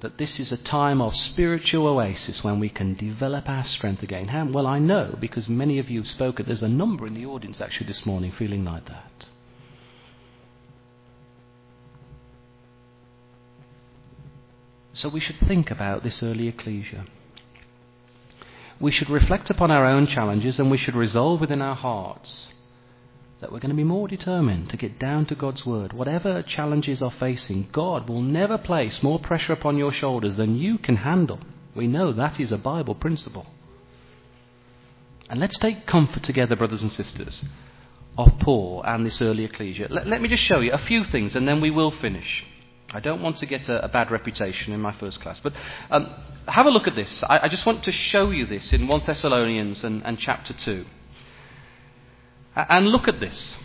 [0.00, 4.26] That this is a time of spiritual oasis when we can develop our strength again.
[4.26, 6.46] How, well, I know because many of you have spoken.
[6.46, 9.26] There's a number in the audience actually this morning feeling like that.
[14.92, 17.06] So we should think about this early ecclesia.
[18.78, 22.52] We should reflect upon our own challenges and we should resolve within our hearts
[23.42, 25.92] that we're going to be more determined to get down to God's Word.
[25.92, 30.78] Whatever challenges are facing, God will never place more pressure upon your shoulders than you
[30.78, 31.40] can handle.
[31.74, 33.46] We know that is a Bible principle.
[35.28, 37.44] And let's take comfort together, brothers and sisters,
[38.16, 39.88] of Paul and this early ecclesia.
[39.90, 42.44] Let, let me just show you a few things and then we will finish.
[42.94, 45.40] I don't want to get a, a bad reputation in my first class.
[45.40, 45.54] But
[45.90, 46.14] um,
[46.46, 47.22] have a look at this.
[47.24, 50.84] I, I, just want to show you this in 1 Thessalonians and, and chapter 2.
[52.54, 53.56] And look at this.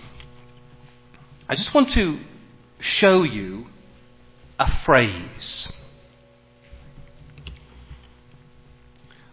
[1.49, 2.19] I just want to
[2.79, 3.67] show you
[4.59, 5.73] a phrase.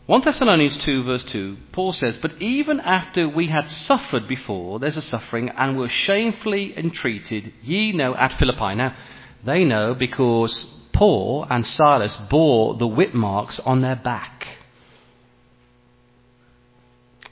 [0.07, 4.99] 1 Thessalonians 2, verse 2, Paul says, But even after we had suffered before, there's
[4.99, 8.75] a suffering, and were shamefully entreated, ye know at Philippi.
[8.75, 8.95] Now,
[9.45, 14.47] they know because Paul and Silas bore the whip marks on their back.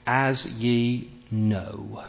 [0.06, 2.04] As ye know.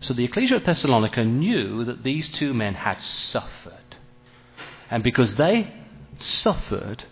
[0.00, 3.96] So the ecclesia of Thessalonica knew that these two men had suffered.
[4.90, 5.72] And because they
[6.18, 7.04] suffered,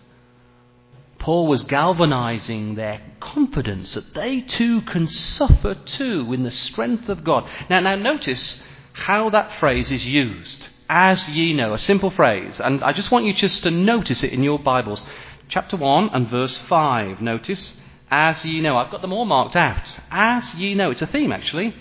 [1.19, 7.23] Paul was galvanizing their confidence that they too can suffer too in the strength of
[7.23, 7.47] God.
[7.69, 8.63] Now, now notice
[8.93, 12.59] how that phrase is used as ye know, a simple phrase.
[12.59, 15.03] And I just want you just to notice it in your Bibles.
[15.49, 17.21] Chapter 1 and verse 5.
[17.21, 17.73] Notice,
[18.09, 18.77] as ye know.
[18.77, 19.99] I've got them all marked out.
[20.11, 20.91] As ye know.
[20.91, 21.75] It's a theme, actually.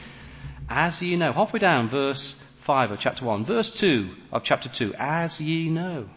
[0.69, 1.33] As ye know.
[1.33, 3.45] Halfway down, verse 5 of chapter 1.
[3.45, 4.95] Verse 2 of chapter 2.
[4.95, 6.09] As ye know.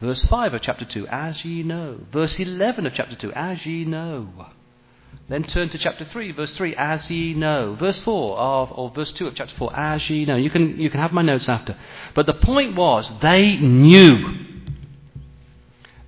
[0.00, 1.06] Verse 5 of chapter 2.
[1.08, 2.00] As ye know.
[2.12, 3.32] Verse 11 of chapter 2.
[3.32, 4.48] As ye know.
[5.28, 7.74] Then turn to chapter 3, verse 3, as ye know.
[7.74, 10.36] Verse 4 of, or verse 2 of chapter 4, as ye know.
[10.36, 11.76] You can, you can have my notes after.
[12.14, 14.34] But the point was, they knew.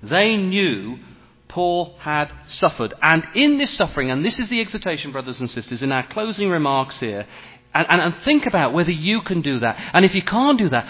[0.03, 0.99] They knew
[1.47, 2.93] Paul had suffered.
[3.01, 6.49] And in this suffering, and this is the exhortation, brothers and sisters, in our closing
[6.49, 7.25] remarks here,
[7.73, 9.79] and, and, and think about whether you can do that.
[9.93, 10.87] And if you can't do that,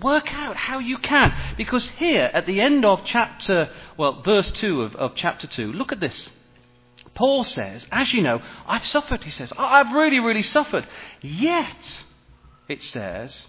[0.00, 1.34] work out how you can.
[1.56, 5.90] Because here, at the end of chapter, well, verse 2 of, of chapter 2, look
[5.90, 6.30] at this.
[7.14, 9.52] Paul says, as you know, I've suffered, he says.
[9.56, 10.86] I've really, really suffered.
[11.20, 12.04] Yet,
[12.68, 13.48] it says,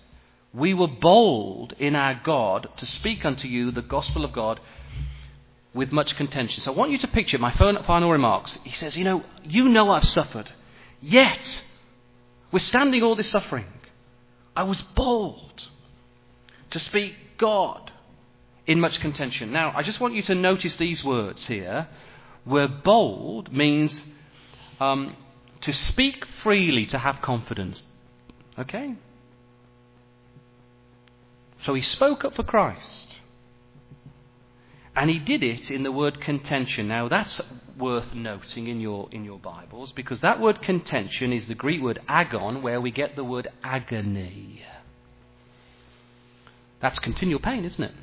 [0.54, 4.60] we were bold in our God to speak unto you the gospel of God
[5.74, 6.62] with much contention.
[6.62, 8.58] So I want you to picture my final remarks.
[8.64, 10.50] He says, You know, you know I've suffered.
[11.02, 11.64] Yet,
[12.52, 13.66] withstanding all this suffering,
[14.56, 15.68] I was bold
[16.70, 17.92] to speak God
[18.66, 19.52] in much contention.
[19.52, 21.88] Now, I just want you to notice these words here
[22.46, 24.04] where bold means
[24.80, 25.16] um,
[25.62, 27.84] to speak freely, to have confidence.
[28.58, 28.96] Okay?
[31.64, 33.18] So he spoke up for Christ.
[34.96, 36.88] And he did it in the word contention.
[36.88, 37.42] Now that's
[37.78, 42.00] worth noting in your, in your Bibles because that word contention is the Greek word
[42.08, 44.64] agon, where we get the word agony.
[46.80, 47.94] That's continual pain, isn't it?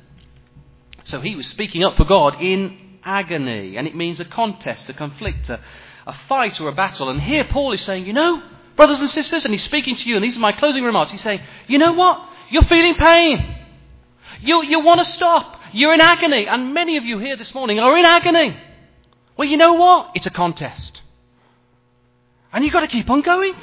[1.05, 3.77] So he was speaking up for God in agony.
[3.77, 5.59] And it means a contest, a conflict, a,
[6.07, 7.09] a fight or a battle.
[7.09, 8.43] And here Paul is saying, you know,
[8.75, 11.11] brothers and sisters, and he's speaking to you, and these are my closing remarks.
[11.11, 12.29] He's saying, you know what?
[12.49, 13.57] You're feeling pain.
[14.41, 15.61] You, you want to stop.
[15.71, 16.47] You're in agony.
[16.47, 18.55] And many of you here this morning are in agony.
[19.37, 20.11] Well, you know what?
[20.15, 21.01] It's a contest.
[22.51, 23.55] And you've got to keep on going.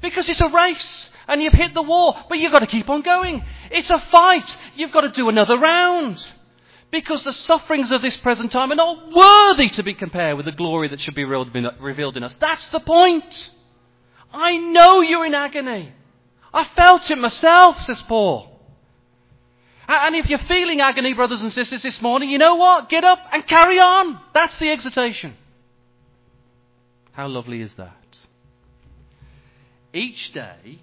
[0.00, 1.10] Because it's a race.
[1.28, 2.18] And you've hit the wall.
[2.28, 3.44] But you've got to keep on going.
[3.70, 4.56] It's a fight.
[4.74, 6.28] You've got to do another round.
[6.92, 10.52] Because the sufferings of this present time are not worthy to be compared with the
[10.52, 12.36] glory that should be revealed in us.
[12.36, 13.50] That's the point.
[14.32, 15.92] I know you're in agony.
[16.54, 18.60] I felt it myself, says Paul.
[19.88, 22.90] And if you're feeling agony, brothers and sisters, this morning, you know what?
[22.90, 24.20] Get up and carry on.
[24.34, 25.34] That's the exhortation.
[27.12, 28.18] How lovely is that?
[29.94, 30.80] Each day,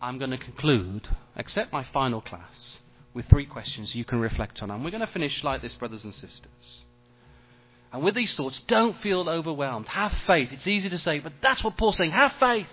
[0.00, 2.78] I'm going to conclude, except my final class,
[3.16, 4.70] with three questions you can reflect on.
[4.70, 6.84] And we're going to finish like this, brothers and sisters.
[7.90, 9.88] And with these thoughts, don't feel overwhelmed.
[9.88, 10.52] Have faith.
[10.52, 12.10] It's easy to say, but that's what Paul's saying.
[12.10, 12.68] Have faith.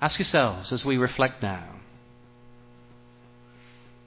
[0.00, 1.76] Ask yourselves as we reflect now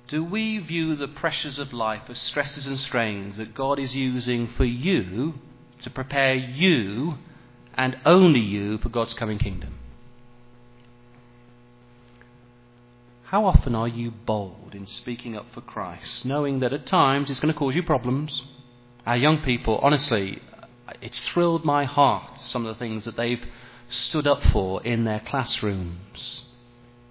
[0.07, 4.47] do we view the pressures of life as stresses and strains that God is using
[4.49, 5.33] for you
[5.81, 7.17] to prepare you
[7.73, 9.79] and only you for God's coming kingdom?
[13.35, 17.41] How often are you bold in speaking up for Christ, knowing that at times it's
[17.41, 18.43] going to cause you problems?
[19.05, 20.41] Our young people, honestly,
[21.01, 23.45] it's thrilled my heart, some of the things that they've
[23.89, 26.45] stood up for in their classrooms.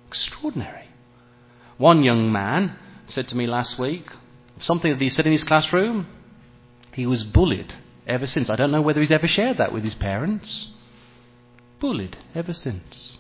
[0.09, 0.89] Extraordinary.
[1.77, 4.11] One young man said to me last week
[4.61, 6.07] something that he said in his classroom.
[6.93, 7.75] He was bullied
[8.07, 8.49] ever since.
[8.49, 10.73] I don't know whether he's ever shared that with his parents.
[11.81, 13.19] Bullied ever since.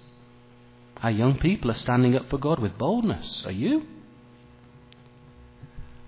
[1.04, 3.44] Our young people are standing up for God with boldness.
[3.44, 3.82] Are you?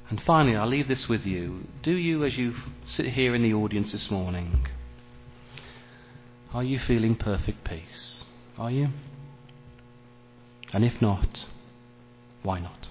[0.08, 1.66] And finally, I'll leave this with you.
[1.82, 2.54] Do you, as you
[2.86, 4.66] sit here in the audience this morning,
[6.54, 8.24] are you feeling perfect peace?
[8.56, 8.88] Are you?
[10.72, 11.44] And if not,
[12.42, 12.88] why not?